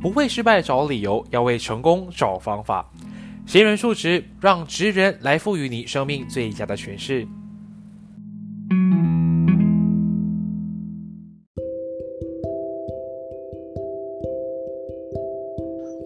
[0.00, 2.90] 不为失败找理由，要为成功找方法。
[3.46, 7.26] 行人数值，让职人来赋予你生命最佳的诠释。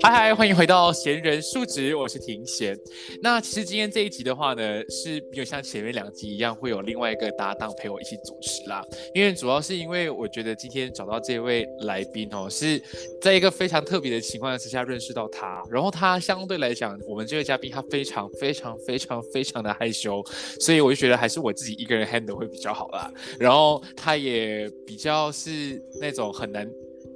[0.04, 2.78] 嗨嗨，欢迎回到闲人述职，我是庭贤。
[3.22, 8.84] 那其实今天这一集的话呢，是没有像前面两集一样会有另外一个搭档陪我一起主持啦。
[9.14, 12.78] 因为主要是因为我觉得今天找到这位来宾哦，是
[13.18, 15.62] 在一个非常特别的情况之下认识到他。
[15.70, 20.22] 然后他相对来讲，我们这位嘉宾他非常非常非常非常的害羞，
[20.60, 23.10] 所以我就觉得还是我自己一个人 handle 会比较好啦。
[23.40, 26.70] 然后他也比较是那种很难。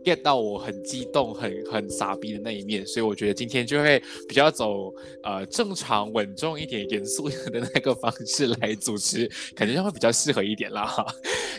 [0.08, 4.92] Get 到我很激动、很很傻逼的那一面，所以我觉得今天就会比较走
[5.22, 7.36] 呃正常、稳重一点、严肃的
[7.74, 10.84] 那个方式来主持，可能就会比较适合一点啦。
[10.86, 11.04] 哈。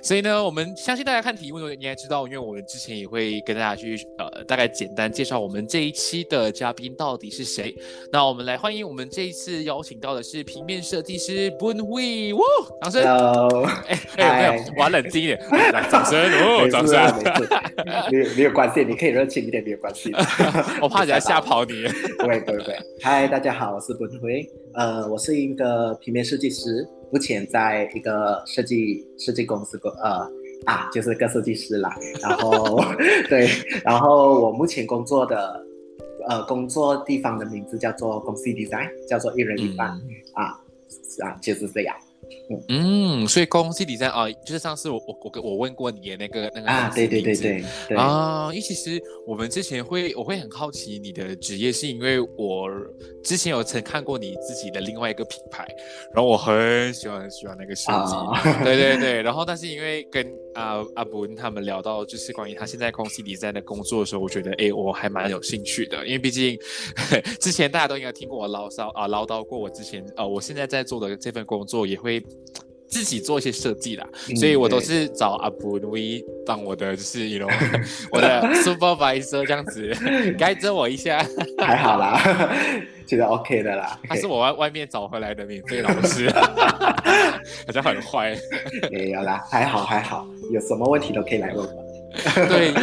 [0.02, 7.76] 所以呢，我们相信大家看题目，应该知道，因为我们之前也会跟大家去呃大概简单介绍我们这一期的嘉宾到底是谁。
[8.12, 12.42] 那我们来欢迎我们这一次邀请到的是平面设计师 b o n w e 哇，
[12.84, 15.40] 掌声！Hello，哎，没有，我要冷静一点，
[15.74, 17.00] 来掌声哦，掌声。
[18.40, 20.14] 没有关系，你可以热情一点，没有关系。
[20.82, 21.74] 我怕人家吓跑你。
[22.20, 22.74] 不会不会不会。
[23.02, 24.50] 嗨，大家好，我是本辉。
[24.76, 30.26] 呃，我是一个平面设计师，目前在一个设计设计公司工，呃
[30.66, 31.94] 啊，就是个设计师啦。
[32.22, 32.82] 然后
[33.28, 33.50] 对，
[33.84, 35.62] 然后我目前工作的
[36.30, 39.90] 呃工作地方的名字叫做公司 design，叫做一人一半
[40.34, 40.46] 啊
[41.26, 41.94] 啊，就是这样。
[42.68, 47.36] 嗯，所以公司底下啊，就是上次我我我我问过你的那个那个啊，对对对
[47.88, 52.70] 对啊，因为其实我们之前会我会很好奇你的职业，是因为我
[53.24, 55.68] 之前有曾看过你自己的另外一个品牌，
[56.14, 60.26] 然后我很喜欢很喜欢那个设计，对对对，然后但是因为跟
[60.60, 66.58] 啊阿文他们聊到就是关于他现在公司底下的工作的时候，我觉得哎我还蛮有兴趣的，因为毕竟
[67.40, 72.24] 之前大家都应该听过我唠叨啊唠叨过我之前呃我现在在做的这份工作也会。
[72.92, 74.10] 自己做一些设计啦，
[74.40, 77.48] 所以我都是找阿布努伊当我的，就是你 know
[78.12, 79.96] 我的 supervisor 这样子，
[80.40, 81.24] 该着我一下，
[81.60, 82.20] 还好啦，
[83.10, 84.00] 觉得 OK 的啦。
[84.08, 86.30] 他是我外外面找回来的免费老师，
[87.66, 88.38] 好像很坏。
[88.92, 91.89] 没有啦，还好还好，有什么问题都可以来问我。
[92.50, 92.74] 对，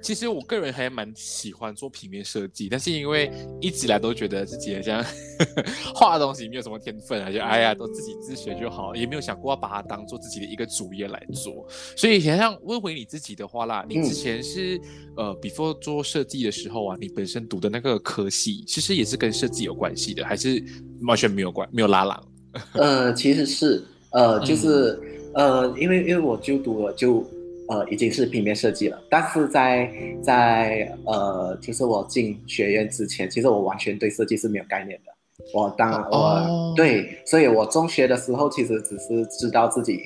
[0.00, 3.30] 其实我个人还蛮喜欢做平面设计，但是因为
[3.60, 5.04] 一直来都觉得自己好像
[5.94, 11.66] 画东西没有什么天分啊，就哎呀，都自己自学就好，也没有想过要把它当做自己的一个主业来做。
[11.96, 14.80] 所以，想想问回你自己的话啦，你之前是
[15.16, 20.62] 呃，before 做设计的时候啊，你本身读的那个科系，其实也是跟设计有关系的，还是
[21.02, 22.24] 完全没有关，没有拉郎？
[22.74, 25.00] 呃，其实是呃，就是
[25.34, 27.28] 呃，因为因为我就读了就。
[27.68, 29.90] 呃，已经是平面设计了，但是在
[30.22, 35.12] 在呃，就是我进学院之前，其实我完全对设计是没有概念的。
[35.54, 40.00] 我当我对，所以我中学的时候其实只是知道自己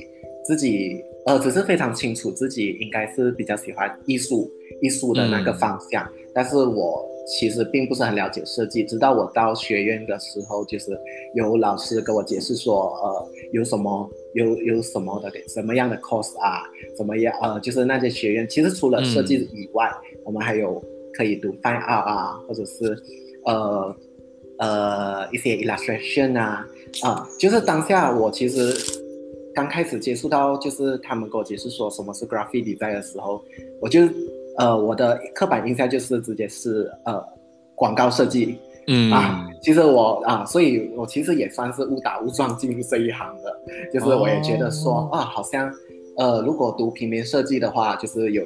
[0.45, 4.51] 自己呃，只是非常清楚自己应该是比较喜欢艺术
[4.81, 7.09] 艺术的那个方向，但是我。
[7.25, 10.91] 其实并不是很了解设计，直到我到学院的时候，就是
[11.35, 16.63] 有老师跟我解释说，呃，有什么有有什么的什么样的 course 啊，
[16.97, 19.91] 怎么样呃，就是那些学院，其实除了设计以外，
[20.25, 20.83] 我们还有
[21.13, 22.97] 可以读 fine art 啊，或者是
[23.45, 23.95] 呃
[24.59, 26.67] 呃一些 illustration 啊
[27.03, 28.75] 啊，就是当下我其实
[29.55, 33.45] 刚开始接触到，就是他们跟我解释说什么是 graphic design 的时候，
[33.81, 34.01] 我就
[34.59, 37.23] 呃我的刻板印象就是直接是呃
[37.75, 38.57] 广告设计。
[38.87, 39.13] 嗯。
[39.13, 45.73] 啊，其实我啊，所以我其实也算是误打误撞进入这一行的，就是我也觉得说、啊，好像
[46.17, 48.43] 呃，如果读平面设计的话，就是有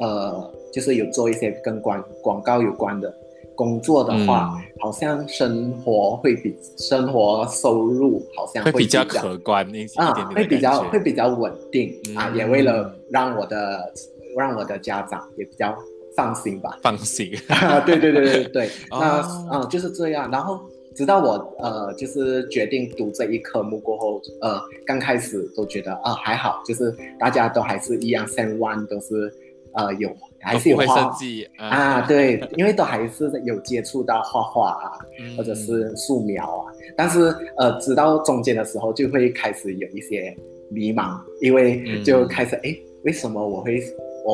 [0.00, 3.12] 呃，就是有做一些跟广广告有关的
[3.56, 4.64] 工作的话，嗯。
[4.80, 13.92] 好像生活会比生活收入好像会比较较可观一一点啊，会比较会比较稳定、啊，嗯也为了让我的
[14.36, 15.76] 让我的家长也比较
[16.18, 16.76] 放心吧。
[16.82, 17.30] 放心。
[17.48, 18.44] 啊，对对对对。
[18.48, 20.28] 对， 那哦嗯就是这样。
[20.32, 20.60] 然后
[20.96, 29.32] 直到我呃就是决定读这一科目过后，呃刚开始都觉得啊还好，就是大家都还是一样，Sem One 都是
[29.74, 30.10] 呃有
[30.40, 35.36] 还是有会画设计啊，对，因为都还是有接触到画画啊，嗯。
[35.36, 40.34] 或者是素描啊，但是呃，直到中间的时候就会开始有一些
[40.70, 42.02] 迷茫，因为嗯。
[42.04, 42.74] 就开始哎、
[43.04, 43.80] 为什么我会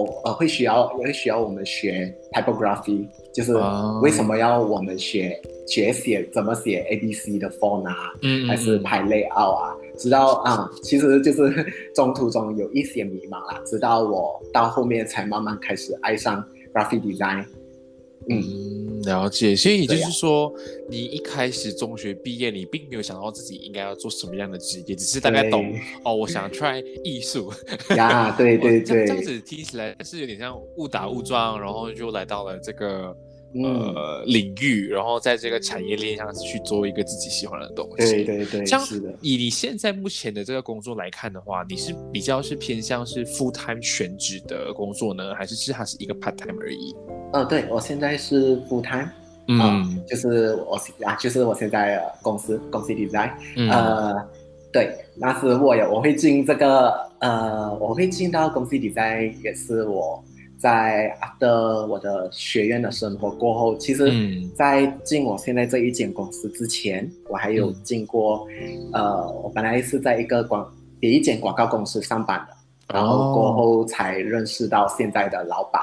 [0.02, 4.00] 我呃会需要会需要我们学 typography，就是哦。
[4.02, 11.64] 为什么要我们学学写怎么写 A B C 的 font 啊，嗯还是排 layout 啊，直到啊、其实就是
[11.94, 17.44] 中途中有一些迷茫啦，直到我到后面才慢慢开始爱上 graphic design，
[18.29, 18.84] 嗯。
[19.05, 19.55] 嗯，了解。
[19.55, 20.53] 所以也就是说，
[20.89, 25.75] 你一开始中学毕业，你并没有想到自己应该要做什么样的职业，只是大概懂
[26.05, 27.53] 哦，我想 try 艺术。
[27.97, 33.24] 呀， 对对对哦这样子听起来是有点像误打误撞，然后就来到了这个嗯，
[33.62, 37.97] 呃领域，然后在这个产业链上去做一个自己喜欢的东西。
[37.97, 46.95] 对对对，的，以你现在目前的这个工作来看的话，你是比较是偏向是 full time 全职的工作呢，还是是它是一个 part time 而已？
[47.33, 49.09] 呃，对我现在是 full time，
[49.61, 53.71] 啊就是我啊，就是我现在的公司公司 design，嗯。
[53.71, 54.29] 呃，
[54.73, 60.21] 对，那是我有我会进这个呃，我会进到公司 design，也是我
[60.59, 68.47] 在 after 我的学院的生活过后，其实嗯，在进我现在这一间公司之前，我还有嗯进过，
[68.93, 70.67] 呃，我本来是在一个广
[70.99, 75.83] 别一间广告公司上班的，然后过哦后才认识到现在的老板，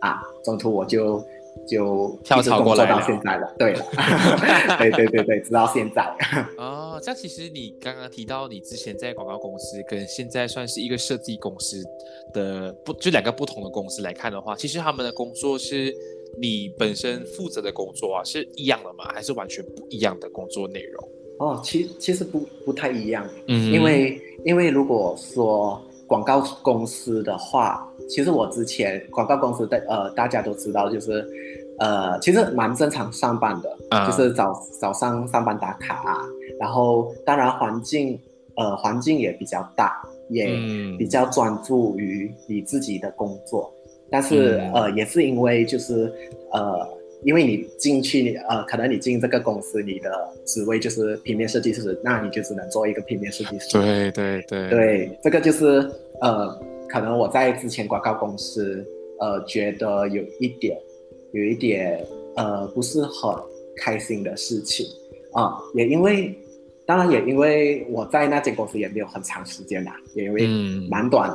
[0.00, 1.24] 啊，中途我就
[1.66, 3.84] 就跳槽过来了现在了，对了，
[4.78, 6.02] 对对对对，直到现在，
[6.58, 11.82] 哦，这样其实你刚刚提到你之前在广告公司跟现在算是一个设计公司
[12.32, 15.94] 的不就两个不同的公司来看的话，其实他们的工作是
[16.38, 19.04] 你本身负责的工作啊是一样的吗？
[19.14, 21.08] 还是完全不一样的工作内容？
[21.38, 31.24] 哦，其其实不不太一样，嗯因为因为如果说广告公司的话，其实我之前广告公司的呃大家都知道，就是
[31.78, 36.18] 呃其实蛮正常上班的，啊就是早早上上班打卡啊，
[36.58, 38.18] 然后当然环境
[38.56, 43.72] 呃环境也比较大，也嗯比较专注于你自己的工作，
[44.10, 46.12] 但是、嗯呃也是因为就是
[46.52, 47.00] 呃。
[47.22, 50.10] 因为你进去，呃，可能你进这个公司，你的
[50.46, 53.78] 职位就是平面设计师，那你就只能做一个平面设计师。
[53.78, 55.86] 对对对对，这个就是
[56.22, 56.58] 呃，
[56.92, 58.84] 可能我在之前广告公司，
[59.20, 60.76] 呃，觉得有一点，
[61.32, 62.04] 有一点
[62.36, 63.34] 呃，不是很
[63.76, 64.86] 开心的事情
[65.32, 66.34] 啊、也因为，
[66.84, 71.30] 当然也因为我在那间公司也没有很长时间啦，也因为嗯蛮短、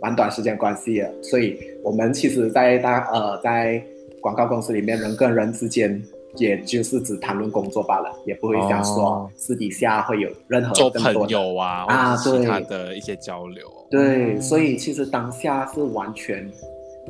[0.00, 3.82] 蛮短时间关系的，所以我们其实在大呃在
[4.20, 6.00] 广告公司里面，人跟人之间。
[6.36, 9.30] 也就是只谈论工作罢了，也不会想说哦。
[9.36, 13.66] 私底下会有任何做朋友啊，啊其他的一些交流。
[13.90, 16.48] 对，所以其实当下是完全，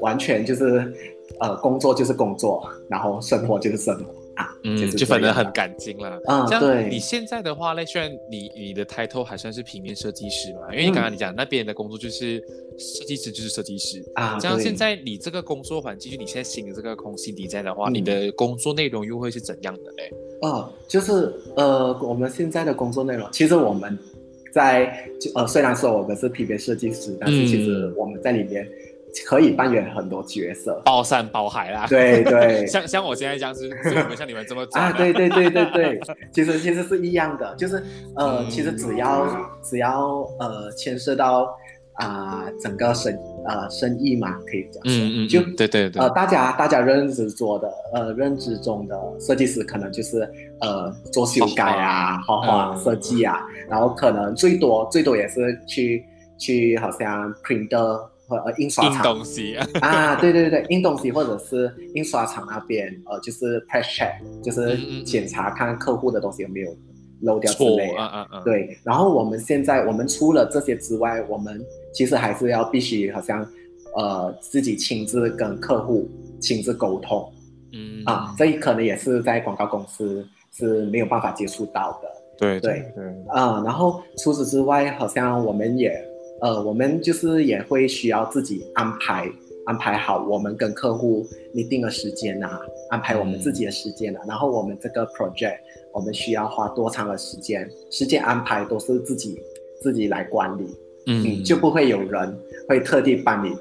[0.01, 0.93] 完全就是，
[1.39, 4.05] 呃，工作就是工作，然后生活就是生活
[4.41, 6.19] 啊，嗯，就是就分得很这样的干净啦。
[6.27, 12.43] 啊像对你现在的话嘞，虽然你你的 title 还算是平面设计师嘛，因为你嗯刚刚你讲那边的工作就是
[12.79, 14.03] 设计师就是设计师。
[14.15, 20.11] 啊，这样现在你这个工作环境，就你现在新的这个空心底在的话，嗯你的工作内容又会是怎样的嘞？
[20.43, 23.99] 哦，就是呃，我们现在的工作内容，其实我们
[24.53, 28.67] 在就呃，虽然说我们是平面设计师，但是其实嗯我们在里面
[29.27, 30.81] 可以扮演很多角色。
[30.85, 31.87] 包山包海啦。
[31.89, 32.67] 对对。
[32.69, 33.69] 像像我现在这样是，
[34.03, 36.01] 我们像你们这么 啊，对对对对对，
[36.33, 37.77] 其实其实是一样的，就是
[38.17, 38.51] 呃，嗯。
[38.51, 39.27] 其实只要
[39.63, 41.49] 只要呃牵涉到
[41.95, 43.13] 啊、整个生
[43.47, 46.01] 呃生意嘛，可以讲说，嗯嗯，就嗯对对对。
[46.03, 50.21] 呃，大家大家认知做的呃认知中的设计师，可能就是
[50.61, 52.75] 呃做修改啊、画画。
[52.75, 52.81] 嗯。
[52.83, 56.03] 设计啊，然后可能最多最多也是去
[56.39, 59.57] 去好像 printer 和呃印刷印厂东西。
[59.57, 66.77] 啊， 啊，对对对，印东西或者是印刷厂那边，呃，就是 press check，就是检查看客户的东西有没有
[67.23, 67.99] 漏掉之类的。
[67.99, 71.61] 啊啊啊，对，然后我们现在我们除了这些之外，我们
[71.93, 73.47] 其实还是要必须好像
[73.97, 76.09] 呃自己亲自跟客户
[76.41, 77.33] 亲自沟通。
[77.73, 78.03] 嗯。
[78.05, 82.09] 啊，这可能也是在广告公司是没有办法接触到的。
[82.39, 82.91] 对对。
[82.97, 86.03] 对，啊、然后除此之外，好像我们也
[86.41, 89.31] 呃，我们就是也会需要自己安排
[89.67, 95.59] 安排好我们跟客户拟定的时间啊，安排我们自己的时间啊，然后我们这个 project
[95.93, 99.39] 我们需要花多长的时间，时间安排都是自己
[99.83, 100.67] 自己来管理，
[101.07, 103.55] 嗯，就不会有人会特地帮你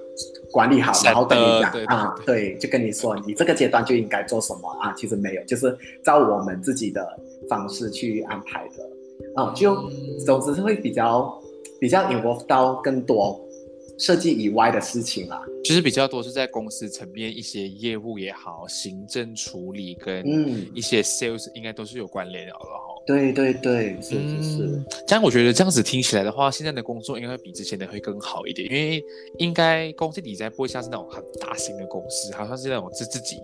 [0.51, 7.05] 管理好，然后跟你讲啊，对，就跟你说你这个阶段就应该做什么啊，其实没有，就是照我们自己的
[7.49, 9.91] 方式去安排的，啊，就嗯。
[10.25, 11.41] 总之是会比较
[11.79, 13.39] 比较 involve 到更多
[13.97, 22.88] 设计以外的事情啦，其实比较多是在公司层面一些业务也好，行政处理跟嗯，一些 sales 应该都是有关联的了哈。
[23.09, 29.03] 对对对，是是是嗯，这样我觉得这样子听起来的话，现在的工作应该会比之前的会更好一点，因为
[29.39, 33.37] 应该公司底在不会像是那种很大型的公司，好像是那种是自己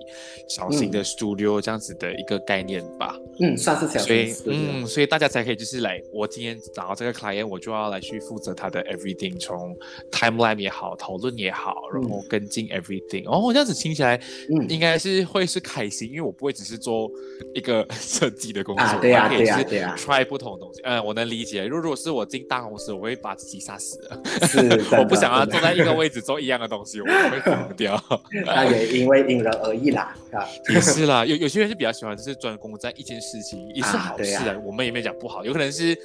[0.48, 3.18] 小型的 studio 这样子的一个概念吧。
[3.40, 9.76] 嗯，算是小所以嗯，所以大家才可以就是来，我今天找到这个 client，我就要来去负责他的 everything，从
[10.12, 13.28] timeline 也好，讨论也好，然后跟进 everything。
[13.28, 14.16] 哦，这样子听起来
[14.52, 17.10] 嗯应该是会是开心，因为我不会只是做
[17.56, 20.82] 一个 设计的工作，啊对呀我还可以 try 不同的东西。
[20.84, 21.66] 嗯，我能理解。
[21.66, 24.48] 如果如果是我进大公司，我会把自己杀死的。
[24.48, 24.60] 是
[24.98, 28.02] 我不想要坐在一个位置做一样的东西，我会疯掉。
[28.46, 30.25] 那也因为因人而异啦，啊，
[30.74, 34.56] 也是啦，有有些人是比较喜欢，就是专攻在一件事情，也是好事啊。
[34.66, 35.98] 我们也没讲不好，有可能是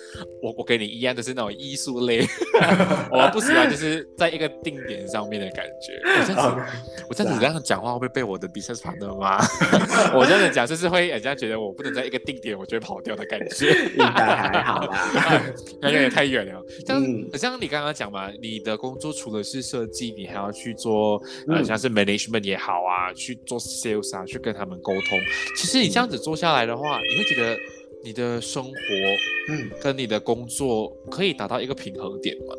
[0.42, 2.26] 我我跟你一样的是那种艺术类，
[3.10, 6.00] 我不喜欢就是在一个定点上面的感觉。
[6.20, 6.62] 我这样子，
[7.08, 9.38] 我这样子这样讲话会不会被我的 business partner 骂？
[10.16, 13.70] 我这样子讲就是会人家觉得我不能在一个定点，我就会跑掉的感觉。
[13.90, 14.04] 应该
[14.36, 15.10] 还好吧，
[15.80, 16.62] 那有点太远了。
[16.86, 21.16] 像、嗯像你刚刚讲嘛，你的工作除了是设计，你还要去做
[21.48, 25.18] 呃嗯像是 management 也好啊，去做 sales 啊，去跟他们沟通。
[25.56, 27.58] 其实你这样子做下来的话，你会觉得
[28.02, 28.70] 你的生活
[29.48, 32.54] 嗯跟你的工作可以达到一个平衡点吗？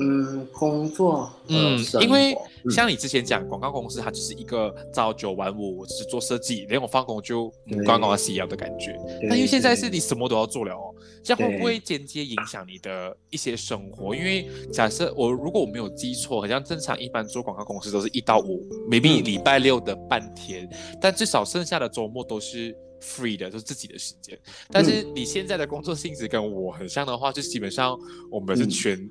[0.00, 2.34] 嗯，工作嗯，因为
[2.70, 8.92] 像你之前讲，广告公司它就是一个朝九晚五，我只是做设计，连我放工就嗯对刚是一样的感觉。
[9.20, 14.14] 对但因为现在是你什么都要做了哦，这样会不会间接影响你的一些生活？
[14.14, 20.66] 因为假设我如果我没有记错，好像正常一般做广告公司都是一到五，maybe 嗯礼拜六的半天，
[21.00, 24.38] 但至少剩下的周末都是 free 的，就是自己的时间。
[24.70, 27.98] 但是嗯你现在的工作性质跟我很像的话，就基本上
[28.30, 29.10] 我们是嗯全。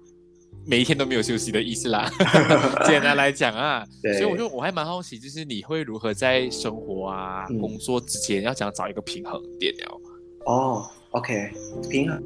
[0.66, 2.10] 每一天都没有休息的意思啦，
[2.86, 10.02] 简单来讲啊，对所以我就我还蛮好奇，就是你会如何在生活啊、嗯工作之间要怎样找一个平衡点了？
[10.46, 11.50] 哦，OK，
[11.90, 12.24] 平衡。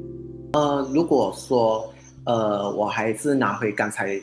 [0.52, 1.92] 呃，如果说
[2.24, 4.20] 呃，我还是拿回刚才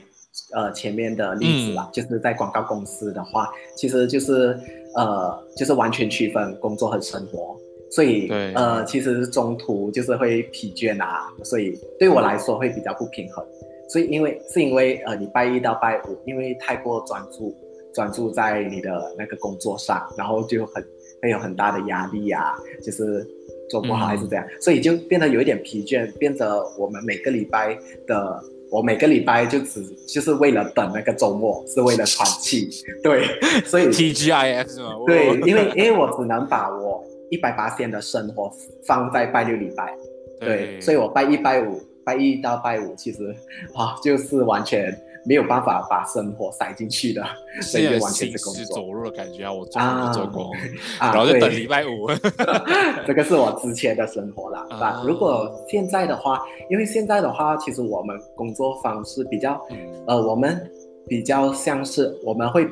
[0.53, 4.58] 呃前面的例子啦，就是在广告公司的话，其实就是
[4.96, 7.58] 呃，就是完全区分工作和生活。
[7.91, 13.46] 所以对呃，其实中途就是会疲倦啊，所以对我来说会比较不平衡。
[13.89, 17.55] 所以因为是因为呃，你拜一到拜五，因为太过专注
[17.93, 20.83] 专注在你的那个工作上，然后就很
[21.21, 23.25] 会有很大的压力啊，就是
[23.69, 32.67] 做不好嗯还是这样，所以就变得有一点疲倦，变得我们每个礼拜的，我每个礼拜就只就是为了等那个周末，是为了喘气，
[33.03, 33.25] 对，
[33.65, 34.93] 所以 TGIF 是吗？
[35.05, 38.51] 对，因为因为我只能把我一百八天的生活
[38.85, 39.95] 放在拜六礼拜，
[40.39, 43.33] 对，所以我拜一拜五，拜一到拜五其实
[43.74, 44.93] 啊就是完全
[45.25, 47.24] 没有办法把生活塞进去的，
[47.62, 49.53] 所以完全是工作走路的感觉啊！
[49.53, 50.51] 我做工做工，
[51.00, 52.07] 啊，然后就对等礼拜五。
[53.07, 54.67] 这个是我之前的生活啦。
[54.69, 60.69] 啊啊，如果现在的话，因为现在的话，其实我们工作方式比较，嗯呃，我们
[61.07, 62.67] 比较像是我们会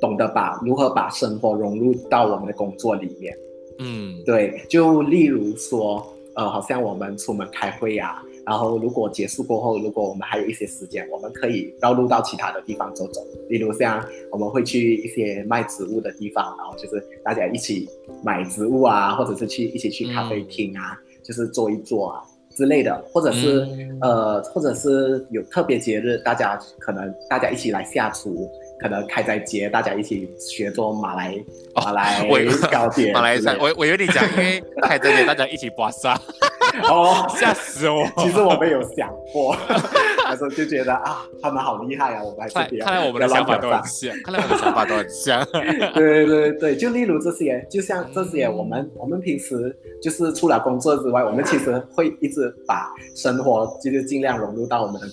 [0.00, 3.36] 懂得把如何把生活融入到我们的工作里面。
[3.80, 17.88] 嗯，对，就例如说，呃，好像我们出门开会呀、然后如果结束过后，如果我们还有一些时间，我们可以绕路到其他的地方走走，例如像我们会去一些卖植物的地方，然后就是大家一起
[18.22, 22.22] 买植物啊，或者是去一起去咖啡厅啊，就是坐一坐啊
[22.54, 28.48] 之类的，或者是、嗯呃，或者是有特别节日，大家可能大家一起来下厨。
[28.78, 31.34] 可能开斋节，大家一起学做马来、
[31.76, 32.28] 哦马来
[32.70, 36.14] 糕点马来菜，我我以为你讲，因为开这里大家一起刮痧，
[36.84, 38.04] 哦， 吓死我！
[38.18, 39.56] 其实我没有想过，
[40.24, 45.46] 那时候就觉得啊，他们好厉害啊，我们还是看来我们的想法都很像， 看来我们的想法都很像。
[45.94, 55.06] 对对对，就例如这些，就像这些，我们我们平时就是除了工作之外，我们其实会一直把生活就是尽量融入到我们的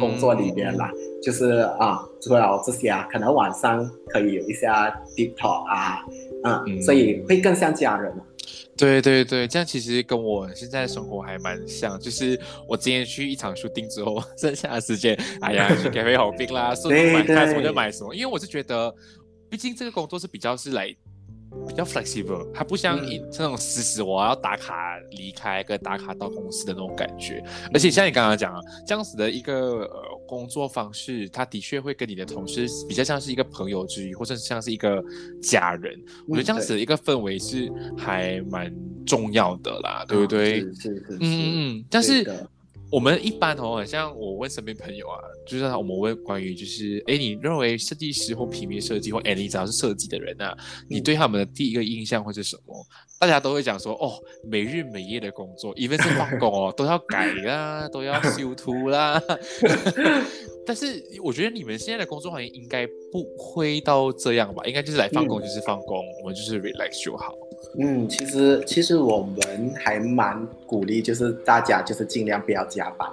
[0.00, 0.90] 工作里边啦，
[1.22, 5.98] 就是啊，除了这些啊，可能晚上可以有一下 deep talk 啊，
[6.44, 6.82] 嗯，嗯。
[6.82, 8.18] 所以会更像家人啊。
[8.76, 18.92] 对对对，这样其实跟我现在生活还蛮像，就是我今天去一场书店之后， 剩下的时间，哎呀，去咖啡好拼啦， 顺便买什么就买什么，因为我是觉得，
[19.50, 20.94] 毕竟这个工作是比较是来。
[21.68, 27.42] 比较 flexible，它不像嗯一这种死死我要打卡离开跟打卡到公司的那种感觉，
[27.72, 35.02] 而且像你刚刚讲啊，这样子的一个呃工作方式，它的确会跟你的同事比较像是一个朋友之一，或者像是一个
[35.42, 35.98] 家人。
[36.26, 38.72] 我觉得这样子的一个氛围是还蛮
[39.06, 40.60] 重要的啦，对不对？
[40.60, 41.84] 是是是是，嗯。
[41.90, 42.24] 但是
[42.92, 50.54] 我们一般哦，好像我问身边朋友啊，就是我们问关于就是，哎，你认为设计师或平面设计或哎，你只要是设计的人啊，
[50.90, 52.86] 你对他们的第一个印象会是什么？
[53.18, 54.12] 大家都会讲说，哦，
[54.44, 59.18] 每日每夜的工作，even 是放工哦，都要改啦， 都要修图啦。
[60.66, 64.62] 但是我觉得你们现在的工作环境应该不会到这样吧？
[64.66, 67.34] 应该就是来放工就是放工，我们就是 relax 就好。
[67.80, 73.06] 嗯，其实其实我们还蛮鼓励，就是大家就是尽量不要加班。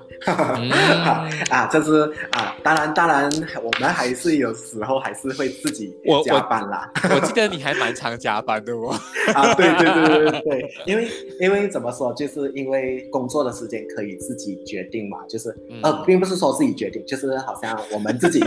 [0.56, 0.72] 嗯
[1.52, 3.30] 啊，这是啊，当然当然，
[3.62, 6.90] 我们还是有时候还是会自己加班啦。
[7.14, 8.96] 我记得你还蛮常加班的哦。
[9.36, 11.08] 啊，对对对对对对，因为
[11.42, 18.42] 因为怎么说，就是因为工作的时间可以自己决定嘛，就是嗯呃，并不是说自己决定，就是好像我们自己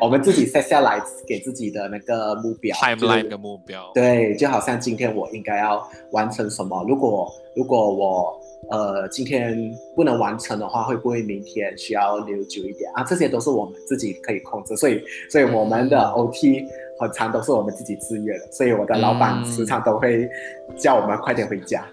[0.00, 3.90] 我们自己 set 下来给自己的那个目标 timeline 的目标。
[3.92, 9.56] 对，就好像今天我应该要完成什么，如果如果我呃今天
[9.94, 13.02] 不能完成的话，会不会明天需要留久一点啊？
[13.04, 16.64] 这些都是我们自己可以控制，所以所以我们的 OT
[16.98, 20.28] 很长都是我们自己自愿的，所以我的老板嗯时常都会
[20.76, 21.84] 叫我们快点回家。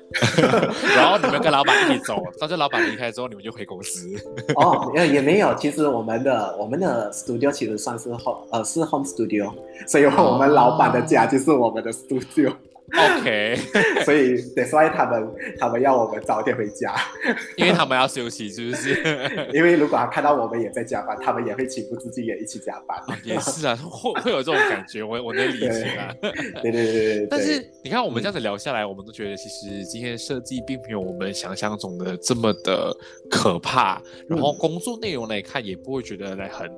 [0.95, 4.15] 然后你们跟老板一起走，但是老板离开之后，你们就回公司。
[4.55, 9.51] 哦，也也没有，其实我们的我们的 studio 其实算是 home 呃是 home studio，
[9.87, 12.53] 所以我们老板的家就是我们的 studio。
[12.95, 13.57] OK，
[14.05, 15.27] 所以 that's why 他们
[15.59, 16.93] 他们要我们早点回家，
[17.57, 19.49] 因为他们要休息，是不是？
[19.53, 22.97] 因为如果他看到我们也在加班，他们也会情不自禁也一起加班。
[23.23, 26.13] 也是啊，会会有这种感觉，我我能理解啊。
[26.21, 27.27] 对对对对对。
[27.29, 32.95] 但是你看，我们这样子聊下来，我们都觉得其实今天设计并没有我们想象中的这么的
[33.29, 36.69] 可怕，然后工作内容来看也不会觉得来很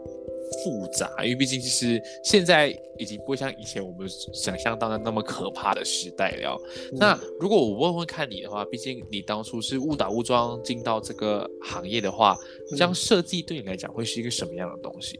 [0.63, 6.59] 复杂，因为毕竟就是现在已经不会像以前我们想象当的那么可怕的时代了。
[6.93, 12.37] 那如果我问问看你的话，毕竟你当初是误打误撞进到这个行业的话，
[12.69, 15.19] 这样设计对你来讲会是一个什么样的东西？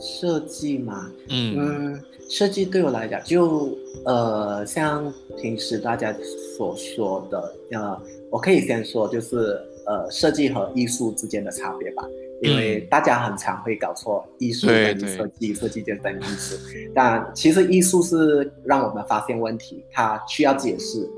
[0.00, 6.12] 设计嘛，嗯嗯，设计对我来讲，就呃，像平时大家
[6.56, 12.02] 所说的，呃，我可以先说，就是呃，设计和艺术之间的差别吧。
[12.42, 16.56] 因为大家很常会搞错艺术跟设计，设计就等于艺术。
[16.94, 21.08] 但其实艺术是让我们发现问题，它需要解释。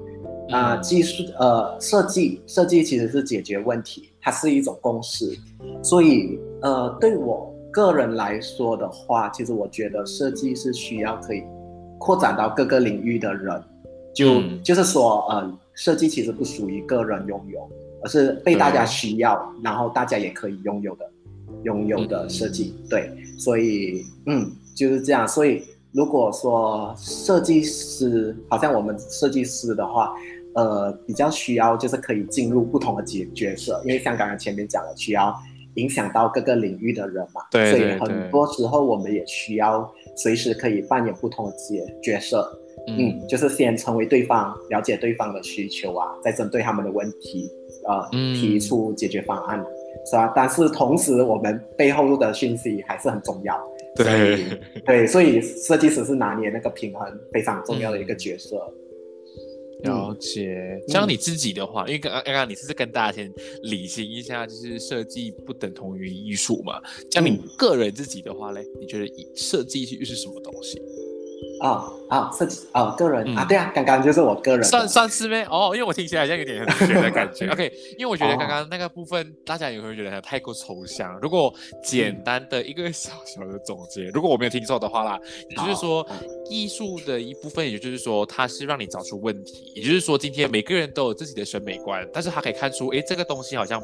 [0.50, 5.36] 啊、嗯技术呃，设计设计其实是解决问题，它是一种公式。
[5.82, 11.42] 所以呃，对我个人来说的话，其实我觉得设计是需要可以
[11.98, 13.60] 扩展到各个领域的人。
[14.14, 17.68] 就、嗯就是说，呃，设计其实不属于个人拥有，
[18.06, 21.10] 而是被大家需要，然后大家也可以拥有的
[21.64, 22.72] 拥有的设计。
[22.88, 25.26] 对，所以嗯，就是这样。
[25.26, 30.14] 所以如果说设计师，好像我们设计师的话，
[30.54, 35.34] 呃，比较需要就是可以进入不同的角角色，因为像刚刚前面讲的，需要
[35.74, 37.80] 影响到各个领域的人嘛，所以对。
[37.80, 47.50] 对对很多时候我们也需要随时可以扮演不同的角角色，嗯，就是先成为对方，了解对方的需求啊，再针对他们的问题，
[47.88, 49.58] 呃，嗯提出解决方案，
[50.04, 50.32] 是吧？
[50.34, 53.60] 但是同时，我们背后的讯息还是很重要，
[53.94, 54.44] 对，
[54.84, 58.56] 对，所以设计师是拿捏那个平衡非常重要的一个角色。
[59.84, 60.80] 了解。
[60.88, 63.30] 像你自己的话，因为刚刚刚刚你是跟大家先
[63.62, 66.80] 理清一下，就是设计不等同于艺术嘛。
[67.10, 70.80] 像你个人自己的话嘞，你觉得设计又是什么东西？
[71.60, 77.46] 啊啊，设计啊，个人、嗯啊，对啊，刚刚就是我个人算算是呗哦，因为我听起来好像有点很玄的感觉。
[77.52, 81.18] OK，因为我觉得哦刚刚那个部分，大家也会觉得太过抽象。
[81.20, 85.18] 如果简单的一个小小的总结，如果我没有听错的话啦，
[85.50, 86.06] 也就是说
[86.48, 89.72] 艺术的一部分，也就是说，它是让你找出问题。
[89.74, 93.80] 也就是说，今天每个人都有自己的审美观，但是他可以看出，诶，这个东西好像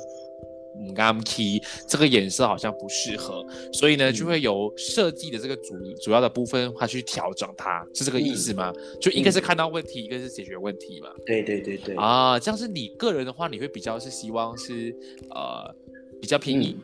[0.78, 8.72] 嗯刚 key 这个颜色好像不适合，所以呢就会由设计的这个主主要的部分，它去调整它，是这个意思吗？
[9.00, 11.08] 就一个是看到问题，一个是解决问题嘛。
[11.26, 11.94] 对对对对。
[11.96, 14.94] 啊，这样是你个人的话，你会比较是希望是
[15.30, 15.74] 呃
[16.20, 16.76] 比较便宜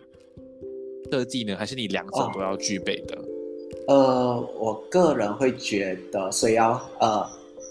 [1.11, 3.19] 设计呢，还是你两种都要具备的？
[3.87, 7.27] 呃，我个人会觉得，所以要呃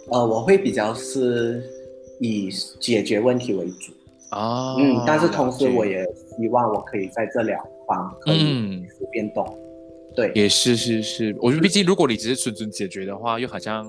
[0.10, 1.62] 呃，我会比较是
[2.20, 2.50] 以
[2.80, 3.92] 解决问题为主
[4.30, 4.76] 啊。
[4.78, 6.04] 嗯，但是同时我也
[6.38, 9.46] 希望我可以在这两方可以变动。
[10.16, 13.86] 对，也是是是，我觉得毕竟如果你只是纯纯解决的话，又好像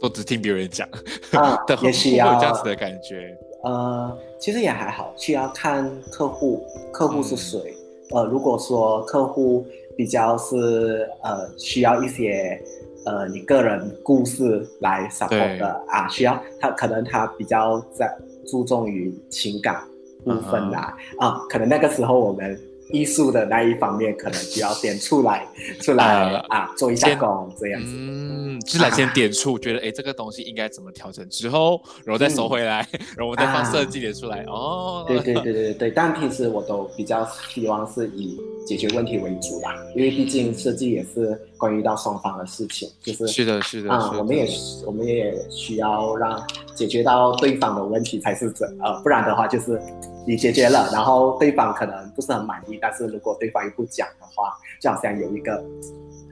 [0.00, 0.88] 都只听别人讲
[1.32, 3.36] 啊， 也需要这样子的感觉。
[3.62, 7.74] 呃，其实也还好，需要看客户，客户是谁。
[8.10, 9.64] 呃，如果说客户。
[9.96, 12.58] 比较是呃需要一些
[13.04, 18.10] 呃你个人故事来 support 的啊，需要他可能他比较在
[18.50, 19.82] 注重于情感
[20.24, 22.60] 部分啦啊，可能那个时候我们。
[22.92, 25.46] 艺术的那一方面，可能就要点出来，
[25.80, 26.04] 出来
[26.48, 27.88] 啊，做一下工这样子。
[27.92, 34.44] 嗯，就来先点出，觉得哎，这个东西应该怎么调整之后，然后再收回来， 然后我再放设计点出来。
[34.48, 35.90] 哦，对对对对对。
[35.90, 44.48] 但平时我都比较希望是以解决问题为主啦，因为毕竟设计也是关于到双方的事情，就是是的，是的啊，我们也
[44.86, 46.42] 我们也需要让
[46.74, 49.80] 解决到对方的问题才是真，呃，不然的话就是。
[50.26, 55.52] 你解决了，然后对方可能不是很满意，但是如果对方又不讲的话，就好像有一个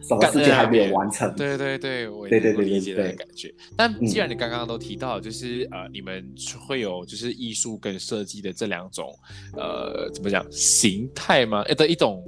[0.03, 1.35] 什么事情还没有完成。
[1.35, 3.53] 对对对，我对对对理解的感觉。
[3.77, 6.24] 但既然你刚刚都提到，就是呃，你们
[6.66, 9.12] 会有就是艺术跟设计的这两种
[9.57, 11.64] 呃，怎么讲形态吗？
[11.64, 12.22] 的一种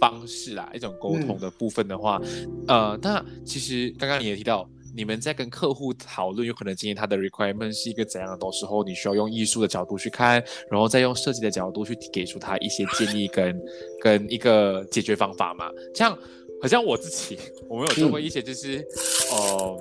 [0.00, 2.20] 方式啦，一种沟通的部分的话，
[2.66, 4.68] 呃，那其实刚刚你也提到。
[4.94, 13.62] 你们在跟客户讨论，有可能今天他的 requirement 是一个怎样的时候，你需要用艺术的角度去看，然后再用设计的角度去给出他一些建议跟
[14.02, 15.70] 跟一个解决方法嘛？
[15.94, 16.16] 这样
[16.60, 18.86] 好像我自己，我们有做过一些，就是
[19.32, 19.76] 哦，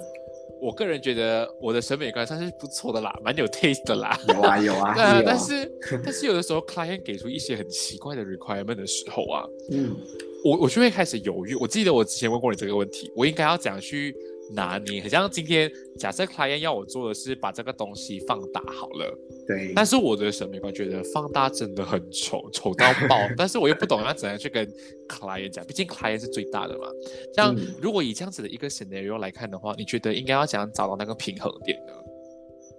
[0.61, 4.17] 我个人觉得我的审美观算是不错的啦，蛮有 taste 的啦。
[4.29, 4.93] 有啊 有啊。
[4.93, 5.71] 对啊，但是
[6.03, 9.95] 但是有的时候 client 给出一些很奇怪的 requirement 的时候啊，嗯，
[10.43, 11.53] 我我就会开始犹豫。
[11.55, 14.15] 我记得我之前问过你这个问题，我应该要怎样去？
[14.53, 19.73] 拿捏，很像今天假设 client 要我做的是把这个东西放大好了，对。
[19.75, 23.17] 但是我的审美观觉得放大真的很丑，丑到爆。
[23.37, 24.65] 但是我又不懂要怎样去跟
[25.07, 26.87] client 讲，毕竟 client 是最大的嘛。
[27.35, 31.93] 像如果以这样子的一个 scenario 来看的话，你觉得应该要怎样找到那个平衡点呢？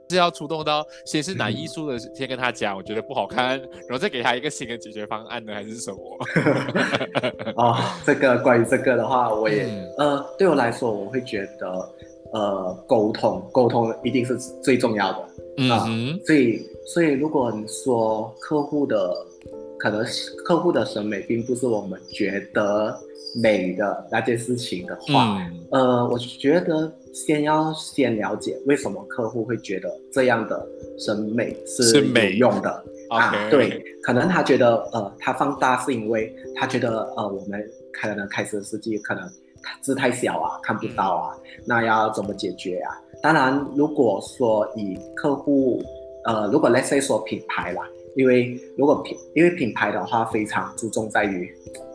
[0.08, 5.98] 是要出动到先是拿艺术的先跟他讲，我觉得不好看，然后再给他一个新的解决方案呢，还是什么？
[7.56, 9.66] 哦，这个关于这个的话，我也
[9.98, 11.94] 呃，对我来说，我会觉得
[12.32, 15.28] 呃，沟通沟通一定是最重要的。
[15.58, 19.14] 嗯，所以所以如果你说客户的
[19.82, 20.06] 可能
[20.44, 22.96] 客户的审美并不是我们觉得
[23.42, 25.38] 美的那件事情的话，
[25.72, 26.92] 呃，我觉得。
[27.14, 30.66] 先要先了解为什么客户会觉得这样的
[30.98, 32.70] 审美是美用的
[33.10, 33.50] 啊？
[33.50, 39.30] 对，可能他觉得呃，他放大是因为他觉得呃，我们可能开始设计可能
[39.82, 42.96] 字太小啊，看不到啊，那要怎么解决啊？
[43.22, 45.82] 当然，如果说以客户
[46.24, 51.52] 呃，如果 let's say 说品牌啦，因为如果品因为品牌的话非常注重在于。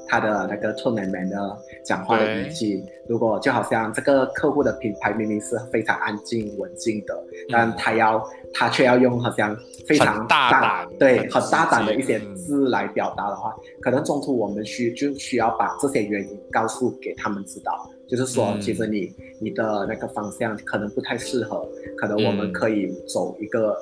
[0.10, 7.14] 他的那个 tone and manner 讲话的语气，如果就好像这个客户的品牌明明是非常安静文静的，
[7.52, 9.54] 但他要他却要用好像
[9.86, 17.74] 非常大胆对很大胆的一些字来表达的话，可能中途我们需就需要把这些原因告诉给他们知道，
[18.08, 23.78] 就是说其实你你的那个方向可能不太适合，可能我们可以走一个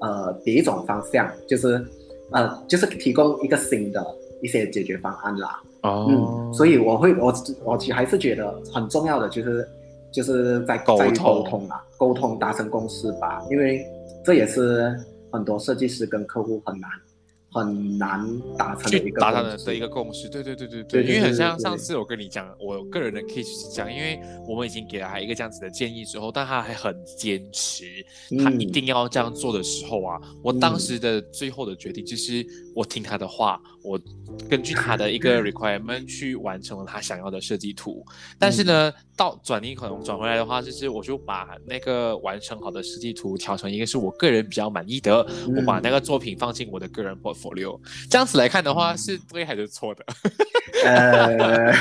[0.00, 1.84] 呃别一种方向，就是
[2.32, 4.04] 呃就是提供一个新的
[4.42, 5.62] 一些解决方案啦。
[5.82, 7.32] 嗯，所以我会，我
[7.64, 9.68] 我其实还是觉得很重要的，就是
[10.12, 13.86] 就是在沟通啊，沟通达成共识吧，因为
[14.24, 14.92] 这也是
[15.30, 16.90] 很多设计师跟客户很难。
[17.50, 18.26] 很难
[18.58, 27.84] 达成的一个达成的的一个共识，对对对对对，因为很像上次我跟你讲，我个人的 case 是讲，因为我们已经给了他一个这样子的建议之后，但他还很坚持，
[28.42, 33.98] 他一定要这样做的时候啊，我当时的最后的决定就是我听他的话，我
[34.48, 38.04] 根据他的 一个 requirement 去完成了他想要的设计图，
[38.38, 47.78] 但是呢，到转移可能转回来的话，就是我就把那个完成好的设计图调成一个是我个人比较满意的，我把那个作品放进我的个人 p o portfolio。
[48.10, 50.04] 这样子来看的话，是对还是错的？
[50.84, 51.72] 呃，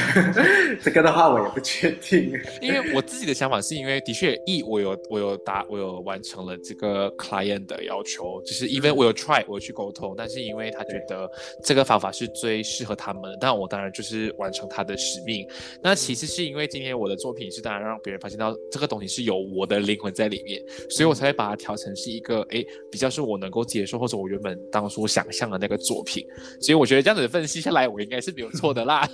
[0.81, 11.29] 这个的话我也不确定，因为我自己的想法是因为的确一我有我有达我有完成了这个 client 的要求，就是 even 我有 try 我去沟通，但是因为他觉得
[11.63, 15.47] 这个方法是最适合他们的，但我当然就是完成他的使命。
[15.83, 26.25] 那其实是因为今天我的作品是当然让别人发现到这个东西是有我的灵魂在里面，所以我才会把它调成是一个哎比较是我能够接受或者我原本当初想象的那个作品。
[26.61, 29.07] 所以我觉得这样子分析下来，我应该是没有错的啦。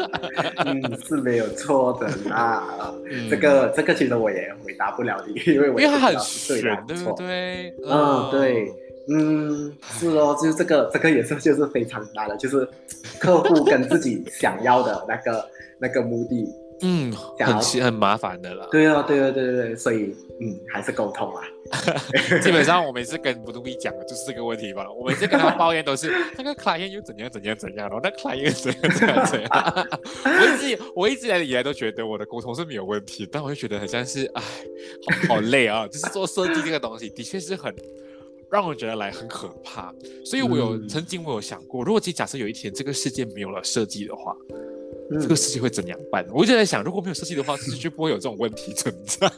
[0.64, 2.94] 嗯，是没有错的啦。
[3.28, 7.74] 这个这个其实我也回答不了你，因为因为它很玄，对不对？
[7.86, 8.72] 嗯，对，
[9.08, 12.68] 嗯，是哦，就是这个这个也是就是非常大的，就是
[13.18, 15.48] 客户跟自己想要的那个
[15.78, 16.48] 那个目的。
[16.82, 18.66] 嗯，很很麻烦的了。
[18.70, 21.42] 对啊，对啊，对对对，所以嗯，还是沟通啊。
[22.42, 24.86] 基本上我每次跟不东一讲的就是这个问题吧。
[24.90, 29.50] 我每次跟他抱怨都是 那个 client 又怎样怎样怎样，然后那 client 又怎样怎样怎样。
[30.24, 34.42] 我一直我一直以来都觉得我的沟通是没有问题，但我就觉得好像是哎，
[35.28, 35.86] 好好累啊。
[35.86, 37.74] 就是做设计这个东西，的确是很
[38.50, 39.94] 让我觉得来很可怕。
[40.24, 44.34] 所以我有曾经我有想过，如果假设有一天这个世界没有了设计的话。
[45.20, 46.24] 这个世界会怎样办？
[46.30, 49.28] 我就在想，如果没有设计的话，其实就不会有这种问题存在。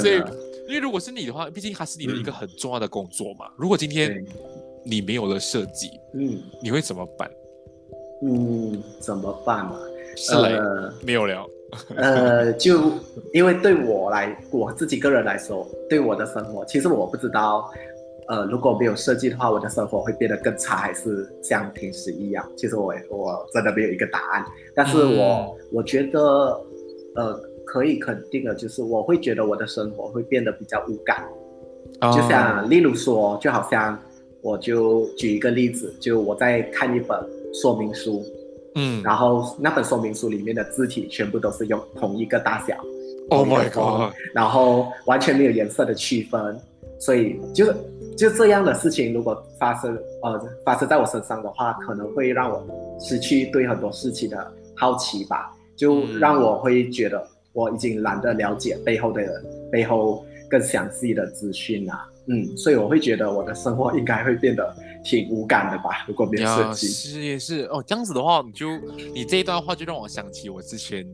[0.00, 0.20] 所以，
[0.68, 3.46] 因为如果是你的话，毕竟它是你的一个很重要的工作嘛。
[3.56, 4.22] 如果今天
[4.84, 7.30] 你没有了设计，嗯，你会怎么办？
[8.22, 9.78] 嗯，怎么办嘛？
[10.14, 10.60] 是嘞，
[11.02, 11.46] 没有了。
[11.96, 12.92] 呃，就
[13.32, 17.70] 因为对我来，我自己个人来说，对我的生活，其实我不知道。
[18.28, 22.46] 呃，如果没有设计的话，我的生活会变得更差，还是像平时一样？
[22.58, 24.44] 其实我我真的没有一个答案。
[24.74, 26.20] 但是我我觉得，
[27.14, 31.22] 呃，可以肯定的就是，我会觉得我的生活会变得比较无感。
[32.00, 33.98] 就像例如说，就好像
[34.40, 37.18] 我就举一个例子，就我在看一本
[37.52, 38.24] 说明书，
[38.74, 42.74] 嗯，然后那本说明书里面的字体全部都是用同一个大小
[43.28, 46.58] ，Oh my god，然后完全没有颜色的区分，
[46.98, 47.66] 所以就。
[48.16, 52.66] 就这样的事情，如果发生，呃，发生在我身上的话，可能会让我
[52.98, 57.24] 失去对很多事情的好奇吧，就让我会觉得
[57.58, 59.42] 我已经懒得了解背后的
[59.72, 61.92] 背后更详细的资讯了。
[62.28, 66.04] 嗯，所以我会觉得我的生活应该会变得挺无感的吧。
[66.06, 67.82] 如果没有设计，是也是哦。
[67.84, 68.68] 这样子的话，你就
[69.12, 71.04] 你这一段话就让我想起我之前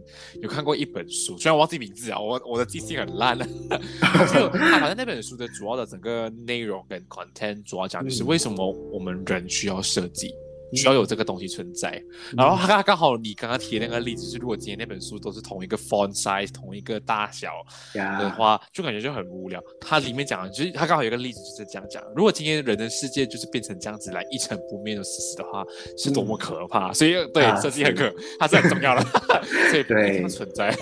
[0.42, 3.46] 有看过一本书，虽然我忘记名字啊，我我的记性很烂了。
[4.34, 10.34] 就他好像那本书的主要的整个内容跟 content 主要讲就是为什么我们人需要设计。
[10.74, 12.02] 需要有这个东西存在，
[12.36, 17.50] 然后他刚好你刚刚提那个例子是，如果今天那本书都是同一个 font size、同一个大小
[17.94, 19.62] 的话，就感觉就很无聊。
[19.80, 25.64] 它里面讲，就是他刚好有个例子就是这样讲：如果今天人的世界就是变成这样子来一成不变的事实的话，
[25.96, 26.92] 是多么可怕！
[26.92, 29.02] 所以对设计很可，它是很重要的，
[29.70, 30.74] 所以不能存在。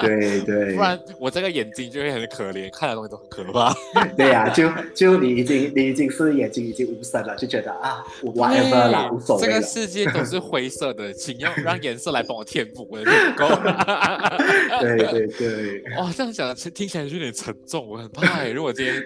[0.00, 3.74] 对对，不然我这个眼睛就会很可怜，看的东西都很可怕。
[4.16, 9.39] 对呀，就就你已经你已经是眼睛已经无神了，就觉得啊，whatever 啦，无所谓。
[9.40, 13.48] 这个世界都是灰色的，请要让颜色来帮我填补，我的不够。
[14.80, 18.46] 对对对，哇，这样讲听起来就有点沉重，我很怕。
[18.48, 19.02] 如果今天，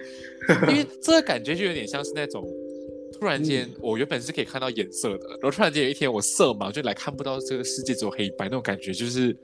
[0.69, 2.45] 因为这个感觉就有点像是那种
[3.19, 9.35] 突然间，我原本是可以看到颜色的，然后突然间有一天我色盲，就来看不到这个世界只有黑白那种感觉，就是。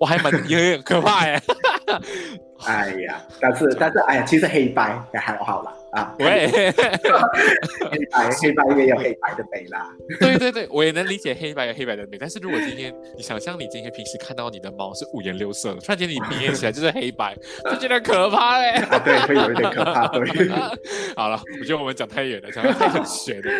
[0.00, 1.42] 我还蛮有点可怕哎，
[2.64, 6.14] 哎呀，但是 但是哎呀，其实黑白也还好啦啊。
[6.18, 9.88] 喂，黑白 黑白也有黑白的美啦。
[10.18, 12.16] 对对对，我也能理解黑白有黑白的美。
[12.18, 18.70] 但是如果今天你想象你今天平时看到你的猫是五颜六色的，突然间你明眼起来就是黑白，就觉得可怕嘞。
[18.88, 20.08] 啊，对，会有一点可怕。
[20.08, 20.48] 对，
[21.14, 23.50] 好了，我觉得我们讲太远了，讲太很玄了。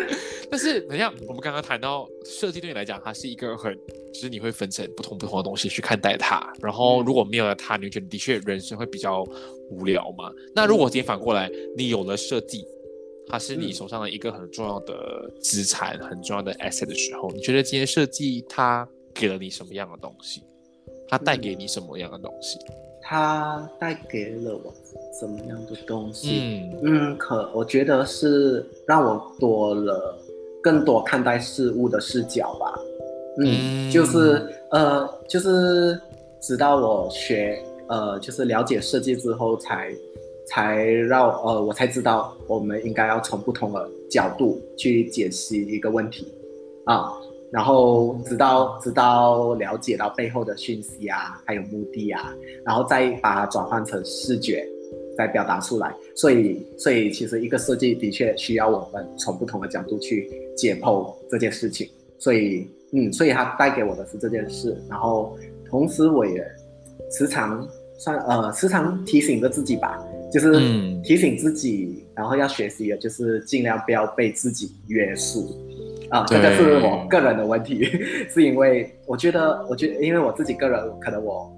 [0.49, 3.77] 但是等一下我们刚刚谈到设计对你来讲，它是一个很。
[4.13, 9.23] 就是你会分成不同不同的东西去看待它，然后如果没有了它，你觉得的确人生会比较
[9.69, 10.31] 无聊嘛？
[10.55, 12.65] 那如果今天反过来，你有了设计，
[13.27, 20.41] 它是你手上的一个很重要的资产、很重要的 asset 的时候，你觉得今天设计它给了你什么样的东西？
[21.09, 22.59] 它带给你什么样的东西？
[23.01, 24.73] 它带给了我
[25.17, 26.41] 什么样的东西？
[26.41, 30.17] 嗯嗯，可我觉得是让我多了
[30.61, 32.77] 更多看待事物的视角吧。
[33.39, 35.97] 嗯，就是呃，就是
[36.41, 39.93] 直到我学呃，就是了解设计之后，才
[40.47, 46.27] 才让呃，我才知道我们应该要从不同的角度去解析一个问题
[46.85, 47.11] 啊，
[47.51, 52.33] 然后直到直到了解到背后的讯息啊，还有目的啊，
[52.65, 54.67] 然后再把它转换成视觉，
[55.17, 55.93] 再表达出来。
[56.15, 61.89] 所以，所以其实一个设计的确需要我们从不同的角度去解剖这件事情。
[62.19, 64.75] 所以，嗯，所以它带给我的是这件事。
[64.89, 65.37] 然后，
[65.69, 66.43] 同时我也
[67.11, 67.67] 时常
[67.97, 69.97] 算呃时常提醒着自己吧，
[70.31, 70.51] 就是
[71.03, 75.47] 提醒自己，然后要学习的就是尽量不要被自己约束。
[76.09, 77.83] 啊，这个是我个人的问题，
[78.31, 81.51] 是因为我觉得，我觉得，因为我自己个人，可能我，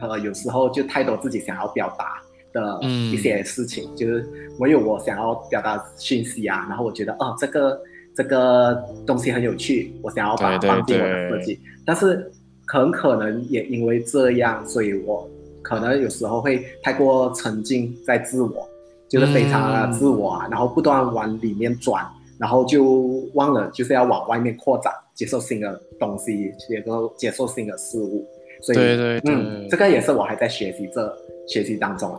[0.00, 2.22] 呃，有时候就太多自己想要表达
[2.54, 4.26] 的一些事情，就是
[4.58, 7.78] 我有我想要表达讯息啊，然后我觉得，哦，这个
[8.16, 12.32] 这个东西很有趣，我想要把它放进我的设计，但是
[12.66, 15.28] 很可能也因为这样，所以我
[15.62, 18.68] 可能有时候会太过沉浸在自我，
[19.08, 22.06] 就是非常的自我啊，然后不断往里面转。
[22.38, 28.26] 然后就忘了，就是要往外面扩展，接受新的东西，接受接受新的事物。
[28.62, 32.18] 所以，对对对，嗯，这个也是我还在学习这学习当中啊。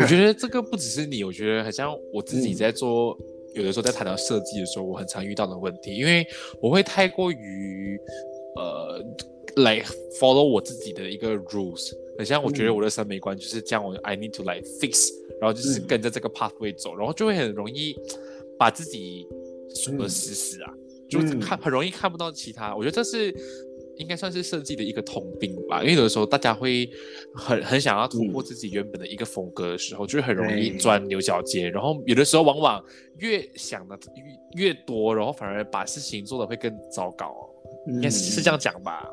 [0.00, 3.14] 我觉得这个不只是你，我觉得好像我自己在做，
[3.54, 6.26] 有的时候在谈到设计的时候，我很常遇到的问题，因为
[6.62, 8.00] 我会太过于
[8.56, 9.78] 呃来
[10.18, 15.08] follow 我自己的一个 rules，很像我觉得我的审美观就是这样，我 I need to like fix，
[15.40, 17.96] 然后就是跟着这个 pathway 走，然后就会很容易
[18.58, 19.26] 把自己。
[19.72, 20.74] 锁得死死啊，
[21.08, 22.74] 就是看很容易看不到其他。
[22.74, 23.32] 我觉得这是
[23.98, 26.90] 应该算是设计的一个通病吧，因为有的时候大家会
[27.36, 31.70] 很很想要突破自己原本的一个风格的时候，就是很容易钻牛角尖。
[31.70, 32.84] 然后有的时候往往
[33.18, 33.96] 越想的
[34.56, 37.32] 越越多，然后反而把事情做的会更糟糕。
[37.86, 39.08] 应该是是这样讲吧？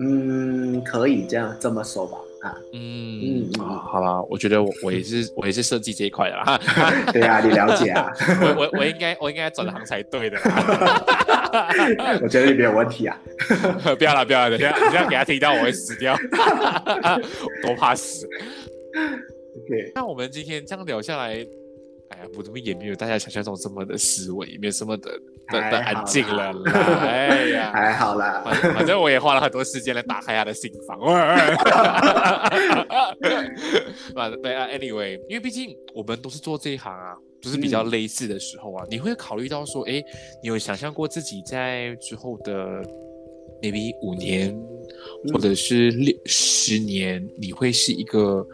[0.00, 2.16] 嗯，可以这样这么说吧。
[2.40, 6.60] 啊，嗯嗯啊，好了，我觉得我我也是 我也是设计这一块的啦。
[7.12, 8.10] 对啊，你了解啊。
[8.40, 10.38] 我我我应该我应该转行才对的。
[12.22, 13.18] 我觉得你没有问题啊。
[13.98, 16.16] 不要了不要了，等下等下给他听到我会死掉。
[17.62, 18.26] 多怕死。
[18.94, 21.46] OK，那我们今天这样聊下来。
[22.10, 25.10] 哎呀，我怎么也没有大家想象中这么的思维，也没有这么的
[25.48, 26.52] 的的安静了。
[26.72, 28.42] 哎呀，还好啦，
[28.74, 30.98] 反正我也花了很多时间来打开他的心房。
[34.42, 40.02] 对啊，Anyway，因为毕竟我们都是做这一行啊，就是比较类似的时候啊，你会考虑到说，哎，
[40.42, 42.82] 你有想象过自己在之后的
[43.60, 44.58] maybe 五年，
[45.32, 48.46] 或者是六十年，你会是一个？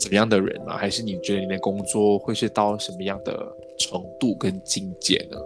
[0.00, 0.72] 怎么样的人呢？
[0.78, 5.36] 还是你觉得你的工作会是到什么样的程度跟境界呢？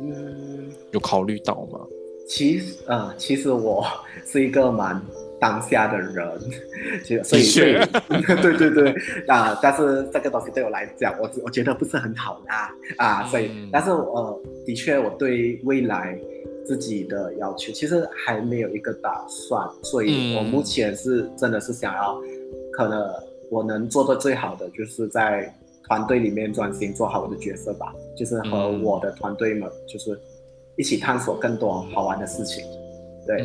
[0.00, 1.78] 嗯，有考虑到吗？
[2.26, 3.84] 其实，呃，其实我
[4.24, 5.00] 是一个蛮
[5.38, 6.26] 当下的人，
[7.04, 7.44] 其实所以，
[8.40, 8.94] 对对对
[9.28, 12.50] 啊，但是这个东西对我来讲，我我觉得不是很好的
[12.96, 16.18] 啊，所以，但是呃，的确，我对未来
[16.64, 22.18] 自己的要求其实还没有一个打算，所以我目前是真的是想要
[22.72, 22.98] 可能。
[23.54, 30.18] 我能做的最好的，就是在团队里面专心做好我的角色吧，就是和我的团队们，就是
[30.76, 32.64] 一起探索更多好玩的事情。
[33.24, 33.40] 对，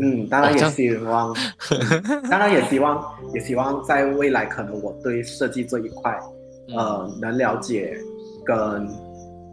[0.00, 1.36] 嗯，当然也希望，
[2.30, 3.04] 当然也希望，
[3.34, 6.18] 也希望在未来可能我对设计这一块，
[6.74, 7.98] 呃，能了解
[8.46, 8.88] 更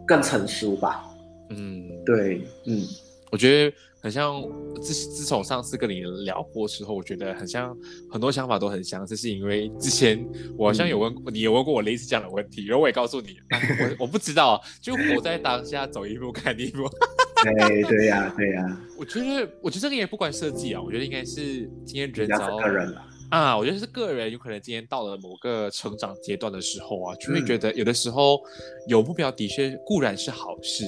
[0.08, 1.04] 更成熟吧。
[1.50, 2.82] 嗯，对，嗯，
[3.30, 3.76] 我觉得。
[4.02, 4.42] 很像
[4.82, 7.78] 自自从上次跟你聊过之后，我觉得很像
[8.10, 16.90] 很多想法都很相似，是因为之前我好像有问你有问过我类似这样的问题，然后我也告诉你，我我不知道，就活在当下，走一步看一步。
[17.44, 23.04] 对对呀对呀，我觉得我觉得这个也不关设计啊，我觉得应该是今天人找个人了。
[23.32, 28.42] 啊，我觉得是个人有可能今天到了某个成长阶段的时候啊，就会觉得有的时候
[28.88, 30.84] 有目标的确固然是好事，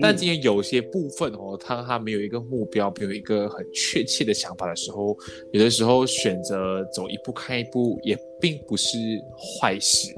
[0.00, 5.16] 但今天有些部分哦，他他没有一个目标，没有一个很确切的想法的时候，
[5.52, 8.98] 有的时候选择走一步看一步也并不是
[9.60, 10.12] 坏事。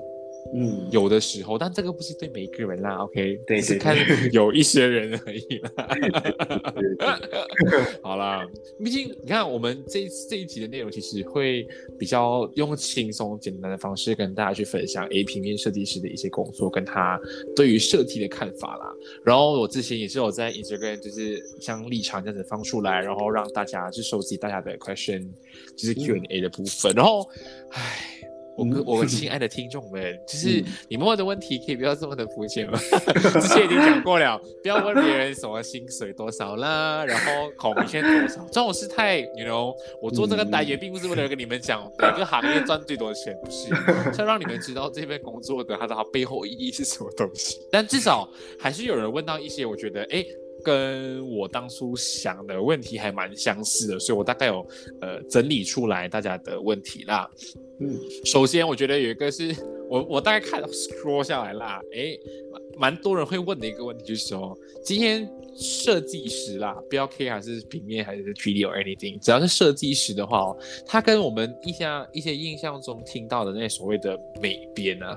[0.55, 3.97] 嗯，有的时候，但这个不是对每一个人啦，OK，对，是看
[4.33, 5.71] 有一些人而已啦。
[8.03, 8.47] 好啦，
[8.83, 11.67] 毕竟你看，我们这这一集的内容其实会
[11.99, 17.21] 比较用轻松简单的方式跟大家去分享 A 平面设计师的一些工作，跟他
[17.55, 18.93] 对于设计的看法啦。
[19.25, 25.29] 然后我之前也是有在 Instagram 就是像立场这样子放出来，然后让大家去收集大家的 question，
[25.77, 26.93] 就是 Q&A 的部分。
[26.95, 27.29] 然后，
[27.71, 28.16] 唉。
[28.57, 32.79] 我我亲爱的听众们， 就是你们问的问题可以不要这么的肤浅吗？
[32.79, 43.69] 之前已经讲过了， 不要问别人什么薪水多少啦，然后考明天多少，这种事太，you know，我做这个单元并不是为了跟你们讲哪个行业赚最多钱，不是，
[44.17, 47.61] 是让你们知道这份工作的它的背后意义是什么东西。
[47.71, 48.29] 但至少
[48.59, 50.25] 还是有人问到一些，我觉得哎。
[50.67, 54.67] 跟我当初想的问题还蛮相似的，所以我大概有
[55.01, 57.31] 呃整理出来大家的问题啦。
[57.79, 57.95] 嗯，
[58.25, 59.55] 首先我觉得有一个是
[59.89, 62.19] 我我大概看 scroll 下来啦，哎，
[62.77, 75.17] 蛮多人会问的一个问题就是说，今天设计师啦，不要 K 还是平面还是 3D or anything，只要是设计师的话哦，他跟我们一些一些印象中听到的那所谓的美编啊，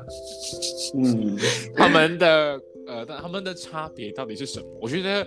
[0.96, 1.38] 嗯，
[1.76, 4.66] 他们的呃，但他们的差别到底是什么？
[4.82, 5.26] 我觉得。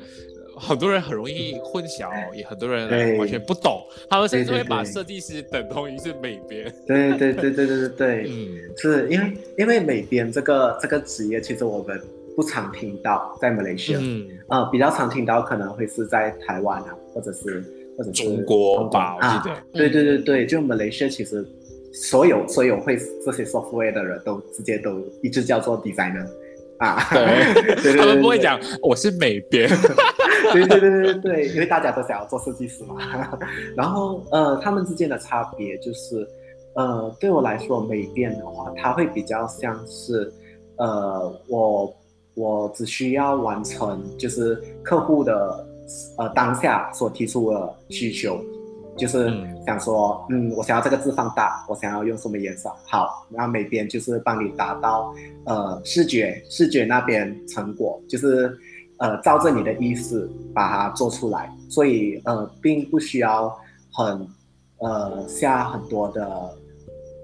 [0.55, 6.71] 很多人很容易混淆，也很多人完全不懂，他们甚至会把设计师等同于是美编。
[6.87, 11.99] 对对对对对对对，嗯，是因为因为美编这个这个职业，其实我们
[12.37, 17.65] 不常听到在马来西亚，嗯，呃，比较常听到可能会是在台湾啊，或者是
[17.97, 21.43] 或者是中国吧，啊，对对对对，就马来西亚其实
[21.95, 26.29] 所有所有会这些 software 的人都直接都一直叫做 designer。
[26.83, 29.69] 啊， 对，他们不会讲我是美编，
[30.53, 32.97] 对对对对对因为大家都想要做设计师嘛。
[33.77, 36.27] 然后呃，他们之间的差别就是，
[36.75, 40.33] 呃，对我来说，美编的话，它会比较像是，
[40.77, 41.95] 呃，我
[42.35, 45.65] 我只需要完成就是客户的
[46.19, 48.43] 呃当下所提出的需求。
[48.97, 49.33] 就是
[49.67, 52.71] 想说，嗯，我想要这个字放大，我想要用什么颜色？
[52.87, 55.15] 好，然后美编就是帮你达到，
[55.47, 58.55] 呃，视觉视觉那边成果，就是
[58.99, 61.51] 呃，照着你的意思把它做出来。
[61.71, 63.57] 所以呃，并不需要
[63.93, 64.29] 很
[64.79, 66.51] 呃下很多的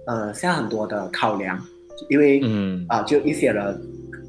[0.06, 1.62] 呃下很多的考量，
[2.08, 3.78] 因为嗯啊，就一些人，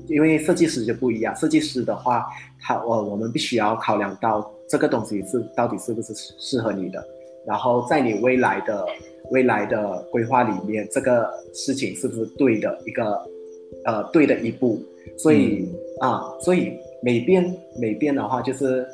[0.10, 2.26] 因为设计师就不一样，设计师的话，
[2.60, 7.02] 他我我们必须要考量到这个东西是到底是不是适合你的。
[7.46, 8.86] 然后在你未来的
[9.32, 13.20] 未来的规划里面，这个事情是不是对的一个
[13.86, 14.82] 呃对的一步？
[15.18, 15.68] 所以
[16.00, 18.88] 啊，所以美变美变的话，就是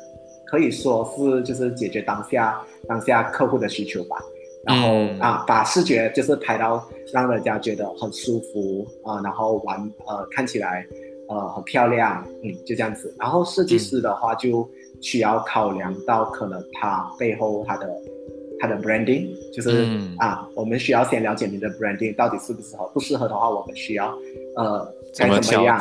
[0.46, 4.16] 可以说是就是解决当下当下客户的需求吧。
[4.64, 4.88] 然后
[5.20, 10.86] 啊，把视觉就是拍到让人家觉得很舒服啊，然后玩呃看起来
[11.28, 13.14] 呃很漂亮，嗯，就这样子。
[13.18, 14.68] 然后设计师的话就
[15.00, 17.88] 需要考量到可能他背后他的。
[18.58, 19.86] 它的 branding 就是
[20.18, 24.16] 啊，我们需要先了解你的 branding 到底适不适合，不适合的话，我们需要
[24.56, 24.86] 呃
[25.16, 25.80] 该怎么样？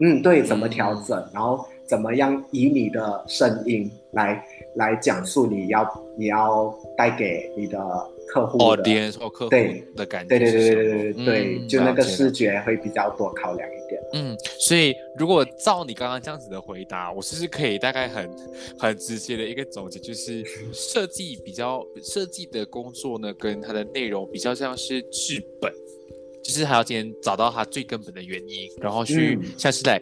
[0.00, 1.22] 嗯，对，怎么调整？
[1.32, 4.42] 然后怎么样以你的声音来
[4.76, 7.78] 来讲述你要你要带给你的
[8.32, 8.82] 客户的
[9.50, 10.38] 对的感觉？
[10.38, 14.00] 对对对对对对对，就那个视觉会比较多考量一点。
[14.12, 18.30] 嗯，所以如果照你刚刚这样子的回答，我是不是可以大概很
[18.78, 25.72] 很直接的一个总结，就是设计比较设计的工作呢，跟它的内容比较像是治本，
[26.42, 30.00] 就是还要先找到它最根本的原因，然后去像是在。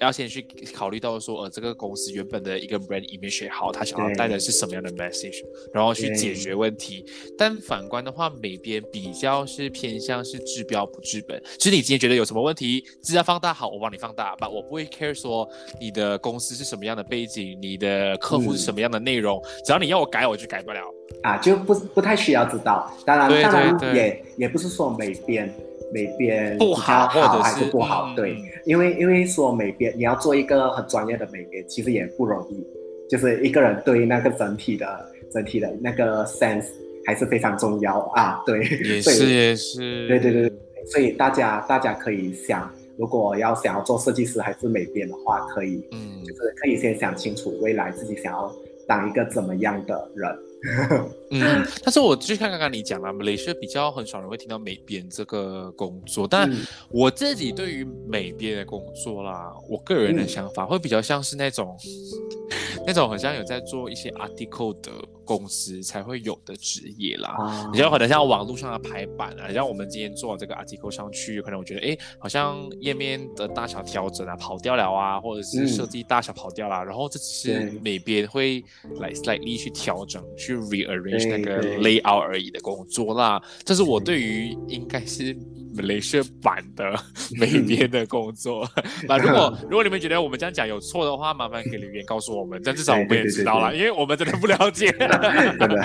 [0.00, 0.42] 要先去
[0.74, 7.04] 考虑到说，呃，这个公司原本的一个 brand image 好，他想要带的是什么样的 message，然后去解决问题。
[7.36, 11.40] 但反观的话，美编比较是偏向是治标不治本。
[11.58, 15.48] 其实你今天觉得有什么问题，资料放大好，我帮你放大，吧，我不会 care 说
[15.78, 20.80] 你的公司是什么样的背景，你的客户是什么样的内容，只要你要我改，我就改不了。
[21.22, 22.90] 啊，就不不太需要知道。
[23.04, 25.52] 当然，当然也也不是说美编。
[25.92, 28.12] 美编不好还是不好？
[28.14, 32.66] 对，因为因为说美编，你要做一个很专业的美编，其实也不容易。
[33.08, 34.86] 就是一个人对那个整体的
[35.32, 36.66] 整体的那个 sense
[37.04, 38.40] 还是非常重要啊。
[38.46, 40.06] 对，也是也是。
[40.06, 40.52] 对对对，
[40.86, 48.54] 所以大家大家可以想，如果要想要做设计师还是美编的话，可以，嗯，就是可以先想清楚未来自己想要
[48.86, 50.38] 当一个怎么样的人。
[51.30, 56.50] 嗯， 但是我就像刚刚你讲了，美是比较很少人会听到美编这个工作，但
[56.90, 61.76] 我自己对于美编的工作啦，我个人的想法会比较像是那种，
[62.86, 64.90] 那种好像有在做一些 article 的
[65.24, 67.70] 公司才会有的职业啦。
[67.72, 78.62] 你像可能像网络上的排版啊，像我们今天做这个 article 上去，可能我觉得哎，好像页面的大小调整啊跑掉了啊，或者是设计大小跑掉了，然后这只是美编会
[78.98, 80.50] 来 slightly 去调整去。
[80.50, 85.36] 去 rearrange 那个 layout 而已的工作啦，这是我对于应该是。
[85.84, 86.92] 雷射版的
[87.38, 88.68] 美编的工作，
[89.06, 95.18] 那如果如果你们觉得我们这样讲有错的话，麻烦可以留言告诉我们，但至少我们也知道了，因为我们真的不了解， 真的，
[95.58, 95.80] 真的，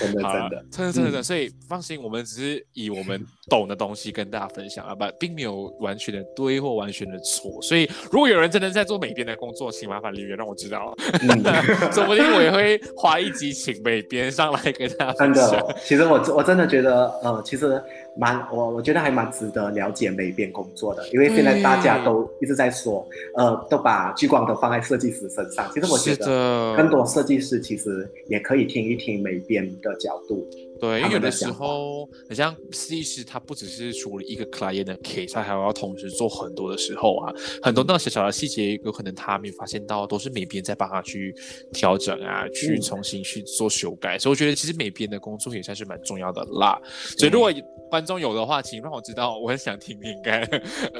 [0.00, 10.94] 真的，真的，真的，所以放心，我们只是以我们懂的东西跟大家分享啊，不，并没有完全的对或完全的错，所以如果有人真的在做美编的工作，请麻烦留言让我知道，
[11.92, 15.50] 说不定我也会花一集请美编上来跟大家分享。
[15.50, 17.82] 真的，其实我我真的觉得，呃，其实。
[18.18, 23.06] 蛮我我觉得还蛮值得了解美编工作的，因为现在大家都一直在说，
[23.36, 25.70] 呃，都把聚光灯放在设计师身上。
[25.72, 30.44] 其实我觉得更多设计师其实也可以听一听美编的角度，
[30.80, 41.34] 对，因为有的时候，很像设计师，他不只是处理一个 client 的 case，他还要同时做很多的时候啊，很多那种小小的细节，有可能他没有发现到，都是美编在帮他去
[41.72, 44.18] 调整啊，去嗯重新去做修改。
[44.18, 46.80] 所以我觉得其实美编的工作也算是蛮重要的啦。
[47.16, 47.52] 所以如果
[47.90, 50.46] 观众有的话，请让我知道，我很想听听看，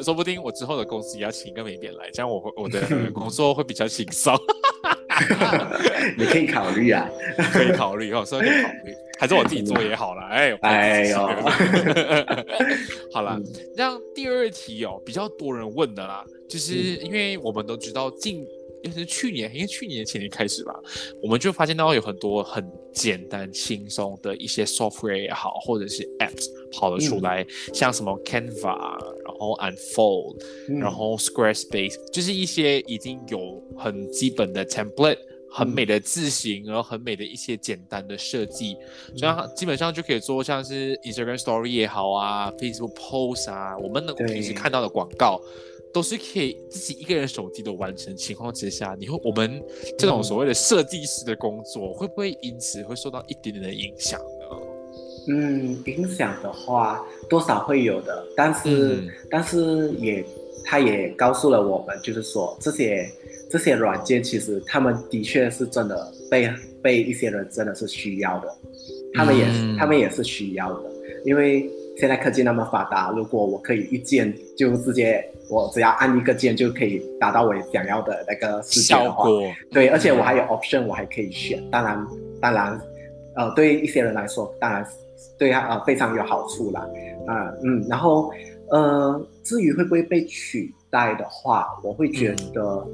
[0.03, 2.81] 说不定我之后的公司也要请一个美编来，这样我会我的
[3.13, 4.35] 工作会比较轻松。
[6.17, 7.09] 你可以考虑啊。
[7.53, 10.29] 可以考虑哦，所以可以考虑，还是我自己做也好啦。
[10.31, 11.19] 哎，哎呦
[13.13, 13.39] 好啦
[13.77, 18.45] 那，第二题哦，比较多人问的啦，就是因为我们都知道近。
[18.83, 20.73] 也是去年，因为去年前年开始吧，
[21.23, 28.79] 我们就发现到有很多很简单轻松的一些 software 也好，或者是 apps 跑了出来，像什么 Canva，
[29.25, 30.37] 然后 Unfold，
[30.69, 30.79] 嗯。
[30.79, 35.19] 然后 Squarespace 就是一些已经有很基本的 template，
[35.51, 38.77] 很美的字型，然后很美的一些简单的设计，
[39.17, 44.27] 这样基本上就可以做像是 Instagram Story 也好啊，Facebook Post 啊，我们能对。
[44.27, 45.41] 平时看到的广告。
[45.99, 49.61] 都是可以自己一个人手机都完成情况之下，你会我们
[49.99, 54.57] 这种所谓的设计师的工作，会不会因此会受到一点点的影响呢？
[55.27, 59.09] 嗯，影响的话多少会有的，但是、嗯。
[59.29, 60.25] 但是也
[60.65, 63.11] 他也告诉了我们，就是说这些
[63.51, 66.49] 这些软件其实他们的确是真的被
[66.81, 68.57] 被一些人真的是需要的，
[69.15, 69.45] 他们也
[69.77, 70.91] 他们也是需要的，
[71.25, 71.69] 因为
[71.99, 79.43] 现在科技那么发达，如果我可以一键就直接我只要按一个键就可以达到我想要的那个世界的话，效果
[79.73, 81.61] 对，而且我还有 option，我还可以选。
[81.71, 82.07] 当然，
[82.41, 82.81] 当然，
[83.35, 84.87] 呃，对于一些人来说，当然
[85.37, 86.87] 对他呃非常有好处啦。
[87.27, 88.31] 啊、嗯，然后
[88.71, 92.87] 呃，至于会不会被取代的话，我会觉得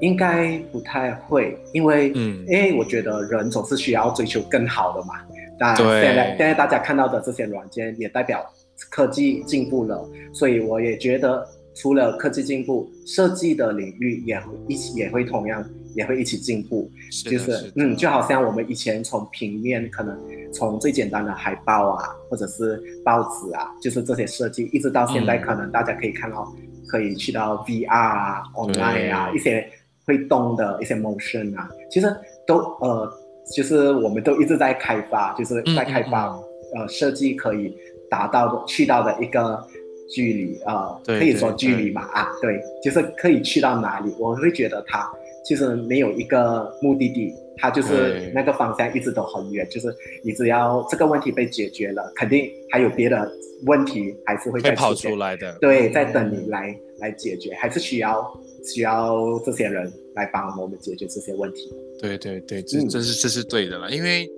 [0.00, 5.14] 应该不太会，因为嗯因为我觉得人总是需要追求更好的嘛。
[5.60, 8.42] 那现在现在大家看到的这些软件，也代表
[8.88, 15.62] 科技进步了，所以我也觉得，除了科技进步，设计的领域也会一起也会同样
[15.94, 16.90] 也会一起进步。
[17.10, 17.72] 是就是的。
[17.76, 20.18] 嗯，就好像我们以前从平面可能
[20.50, 26.50] 从最简单的海报啊，或者是报纸啊，就是这些设计，一直到现在嗯可能大家可以看到，
[26.88, 29.68] 可以去到 VR 啊、online 啊一些
[30.06, 32.10] 会动的一些 motion 啊，其实
[32.46, 33.12] 都呃，
[33.54, 37.76] 就是我们都一直在开发，就是在开发、嗯呃设计可以
[38.08, 39.60] 达到的去到的一个
[40.08, 45.04] 距离呃，对可以说距离嘛啊，对，就是可以去到哪里，我会觉得它
[45.44, 53.28] 其实没有一个目的地，它就是那个方向一直都很远，就是你只要这个问题被解决了，肯定还有别的
[53.66, 55.92] 问题还是会再跑再出来的，对，嗯。
[55.92, 58.32] 在等你来来解决，还是需要
[58.64, 61.72] 需要这些人来帮我们解决这些问题。
[61.98, 64.28] 对对对，这嗯这是这是对的啦，因为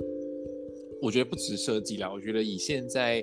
[1.00, 3.22] 我觉得不止设计啦，我觉得以现在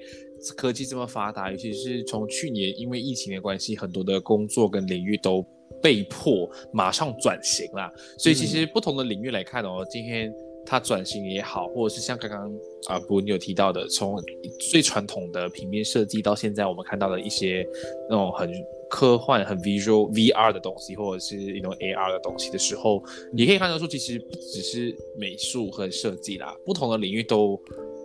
[0.55, 5.45] 科技这么发达，尤其是从去年因为疫情的关系，很多的工作跟领域都
[5.81, 10.33] 被迫马上转型啦，所以其实不同的领域来看哦，今天。
[10.69, 12.53] 它转型也好，或者是像刚刚
[12.85, 14.21] 啊，不，你有提到的，从
[14.69, 17.67] 最传统的平面设计到现在我们看到的一些
[18.07, 18.51] 那种很
[18.87, 23.03] 科幻、很 visual VR 的东西，或者是一种 AR 的东西的时候，
[23.33, 27.59] 你可以看得出，其实不只是美术和设计啦，不同的领域都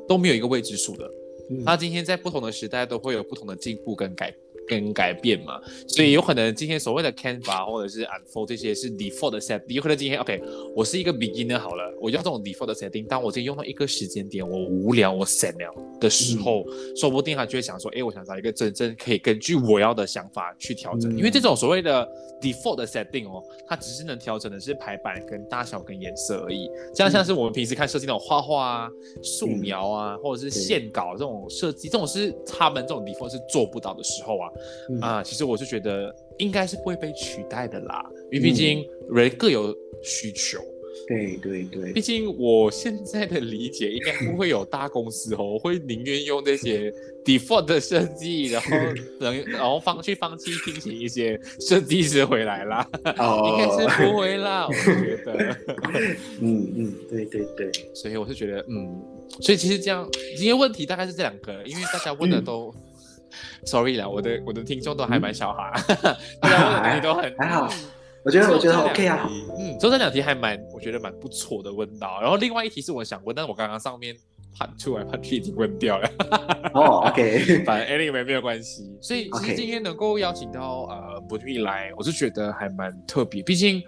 [0.08, 1.04] 都没有一个未知数的。
[1.50, 4.34] 嗯它今天在不同的时代都会有不同的进步跟改
[4.66, 10.40] 跟改变嘛，所以有可能今天所谓的 Canva 或者是 Unfold 这些是 default 的 setting，有可能今天 OK，
[10.74, 16.64] 我是一个 beginner 好了，我要这种 default 的 setting，当我今天用到一个时间点，我无聊我 set 了的时候，
[16.96, 21.18] 说不定他就会想说，哎，我想找一个真正可以根据我要的想法去调整，嗯。
[21.18, 22.06] 因为这种所谓的
[22.40, 28.90] default 的 setting 哦，它只是能调整的是排版跟大小跟颜色而已，这样像是我们平时看设计那种画画啊、
[29.22, 34.50] 素描啊，或者是线稿这种设计，这种是他们这种 default 是做不到的时候啊，
[34.90, 40.58] 嗯啊，其实我是觉得应该是不会被取代的啦，因为毕竟人各有需求。
[41.08, 46.90] 对对对毕，竟我现在的理解，应该不会有大公司哦，我会宁愿用那些
[47.24, 48.70] default 的设计，然后
[49.18, 55.56] 等然后放去放弃聘请一些设计师回来啦， 应该是不会啦，我觉得。
[56.40, 59.02] 嗯嗯，对对对，所以我是觉得，嗯，
[59.40, 62.72] 所以其实这样，今天问题大概是这两个，因为大家问的都。
[63.66, 65.72] Sorry 啦，我的我的听众都还蛮小哈，
[66.40, 67.78] 大家问的 东西都很还好嗯
[68.24, 72.22] 我觉得我觉得 OK 啊，题嗯，就这两题还蛮，我觉得蛮不错的问到。
[72.22, 74.16] 然后另外一题是我想问，但是我刚刚上面
[74.58, 76.10] 判出来判题已经问掉了。
[76.72, 78.96] 哦，OK，反正 anyway 没有关系。
[78.98, 83.42] 所以其实今天能够邀请到呃不玉来，我是觉得还蛮特别。
[83.42, 83.82] 毕竟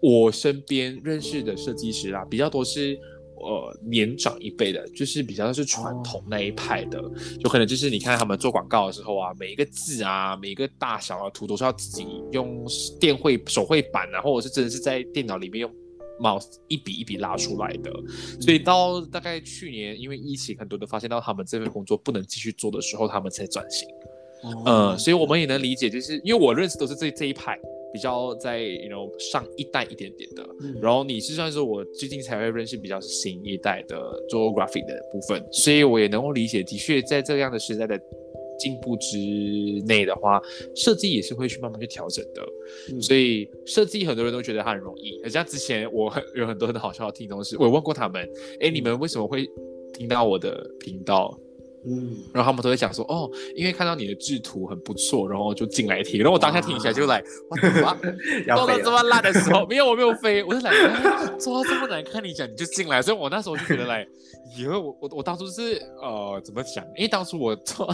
[0.00, 2.98] 我身边认识的设计师啦，比较多是
[3.46, 7.00] 呃年长一辈的，就是比较是传统那一派的，
[7.40, 12.66] 就可能就是你看他们做广告的时候啊，每一个字啊，每一个大小啊图都是要自己用
[13.00, 15.72] 电绘手绘板啊，或者是真的是在电脑里面用。
[16.18, 17.92] mouse 一笔一笔拉出来的，
[18.40, 23.86] 所以到大概去年，因为疫情，很多都发现到他们这份工作不能继续做的时候，他们才转型。
[24.64, 27.58] 嗯，所以我们也能理解，就是因为我认识都是这这一派
[27.96, 30.46] 比较在 you know 上一代一点点的，
[30.82, 33.96] 然后你是算是我最近才会认识比较新一代的
[34.28, 37.98] 做 graphic 的部分，所以我也能够理解，的确在这样的时代的。
[38.58, 39.18] 进步之
[39.86, 40.40] 内的话，
[40.74, 42.42] 设计也是会去慢慢去调整的。
[43.02, 45.20] 所以设计很多人都觉得它很容易。
[45.22, 48.26] 而像之前我有很多很好笑的听众是，我问过他们，
[48.60, 49.46] 哎，你们为什么会
[49.92, 51.38] 听到我的频道？
[51.88, 56.18] 嗯，然后他们都会讲说，哦，因为看到你的制图很不错，然后就进来听。
[56.18, 57.22] 然后我当下听起来就来，
[57.82, 57.96] 哇，
[58.56, 60.72] 做到这么烂的时候，没有我没有飞，我是来
[61.38, 63.00] 做到这么难看，你讲你就进来。
[63.00, 64.04] 所以我那时候就觉得来，
[64.58, 66.84] 以为我我我当初是呃怎么讲？
[66.96, 67.86] 因为当初我做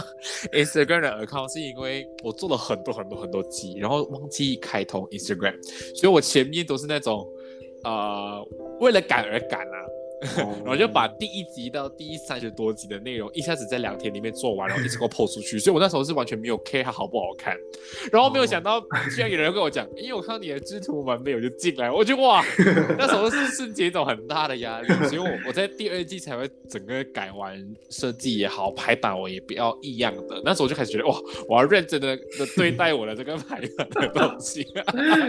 [0.51, 5.55] Instagram 的 account 是因为我做了很多很多很多集，然后忘记开通 Instagram，
[5.95, 7.27] 所以我前面都是那种
[7.83, 8.43] 呃
[8.79, 9.77] 为了赶而赶啊。
[10.37, 17.57] 然后就把第一集到第三十多集的内容一下子在两天里面做完，然后一直给我 PO 出去，所以我那时候是完全没有 care 它好不好看。
[18.11, 18.79] 然后没有想到，
[19.15, 21.91] 居然有人跟我讲，因为我看到你的制图完美，我就进来。
[21.91, 22.43] 我就哇，
[22.97, 27.57] 那时候是瞬间一种很大的压力，所以我我在第二季才会整个改完
[27.89, 30.41] 设计也好，排版我也比较异样的。
[30.43, 31.15] 那时候我就开始觉得哇，
[31.47, 34.65] 我要认真的的对待我的这个排版的东西。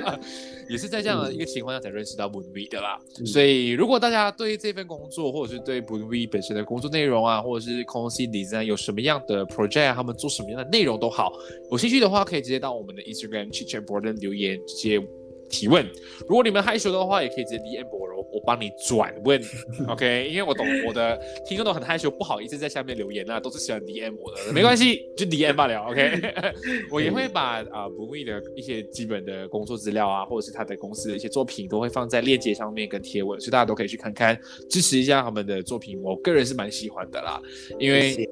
[0.68, 2.98] 也是在这样的一个情况下才认识到 Moonwe 的啦。
[3.26, 11.32] 所以如果大家对这份工作，或者是对 b l u e 本身的工作内容啊，或者是空心 design 有什么样的 project，他们做什么样的内容都好，
[11.70, 15.00] 有兴趣的话，可以直接到我们的 Instagram c h i c h a t Board 留言，直接。
[15.48, 15.84] 提问，
[16.28, 19.40] 如果你们害羞的话，也可以直接 DM 我，我我帮你转问，
[19.88, 20.28] OK？
[20.28, 26.34] 因为我懂我的听众都很害羞，不好意思在下面留言啊，都是喜欢 DM 我的，没关系，就 DM 罢了，OK？
[26.90, 34.38] 我也会把啊不会的一些基本的工作资料啊，或者是他的公司的一些作品，都会放在链接上面跟贴文，所以大家都可以去看看，
[34.68, 36.00] 支持一下他们的作品。
[36.02, 37.40] 我个人是蛮喜欢的啦，
[37.78, 38.28] 因为。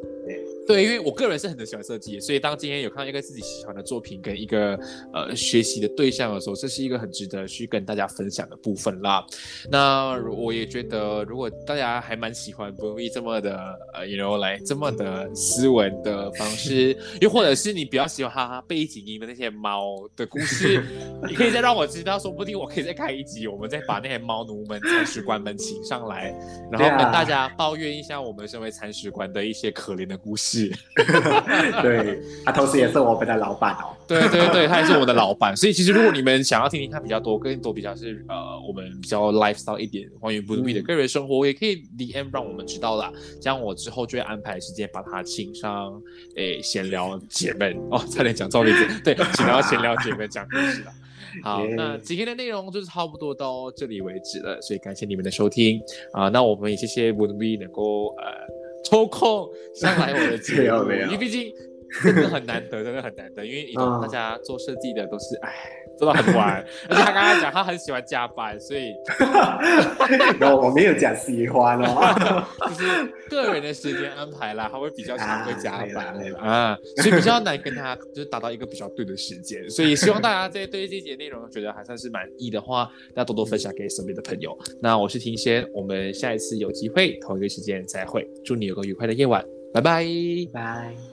[0.67, 4.79] 对，因为我个人是很喜欢设计，所以当今天有看到一个自己喜欢的作品跟一个
[5.13, 9.25] 呃学习的对象的时候，这是一个很值得去跟大家分享的部分啦。
[9.71, 13.59] 那我也觉得，如果大家还蛮喜欢 o o 这么的
[13.93, 20.81] 呃，you know，来这么的斯文的方式，又或者是你比较喜欢哈背景音的那些猫的故事，
[21.29, 26.33] 你可以再让我知道，说不定我可以再开一集，我们再把那些猫奴们、铲屎官们请上来，
[26.71, 30.52] 然后跟大家抱怨一下我们身为铲屎官的一些可怜的故事。
[30.53, 30.71] 是，
[31.83, 33.97] 对，他同时也是我们的老板哦。
[34.07, 35.57] 对对对，他也是我们的老板。
[35.57, 38.37] 所以其实如果你们想要听听他比较多、更多比较是呃
[38.69, 43.11] 我们比较 lifestyle 一点关于 Bluey 的个人生活，也可以 DM 让我们知道啦。
[43.41, 45.99] 这样我之后就会安排时间把他请上
[46.37, 48.87] 诶闲聊姐妹哦，差点讲错名字。
[49.03, 50.93] 对，请到闲聊姐妹讲故事了。
[51.43, 55.81] 好，那今天的内容就是差不多到这里为止了，所以感谢你们的收听
[56.13, 56.29] 啊。
[56.29, 58.62] 那我们也谢谢 Bluey 能够呃。
[58.85, 61.53] 抽空上来我的节目，因为毕竟
[62.03, 63.45] 真的很难得，真的很难得。
[63.45, 65.53] 因为大家做设计的都是，哎，
[65.99, 66.65] 做到很晚。
[66.89, 68.93] 而且他刚刚讲他很喜欢加班，所以，
[70.41, 79.69] 我我没有讲喜欢哦， 就是个人的时间安排啦，他会比较常会加班啊，所以比较难跟他就是达到一个比较对的时间。
[79.69, 84.57] 所以希望大家在对这节内容觉得还算是满意的话，要多多分享给身边的朋友。
[84.81, 90.05] 那我是庭先，我们下一次有机会同一个时间再会，祝你有个愉快的夜晚，拜拜，
[90.53, 91.12] 拜。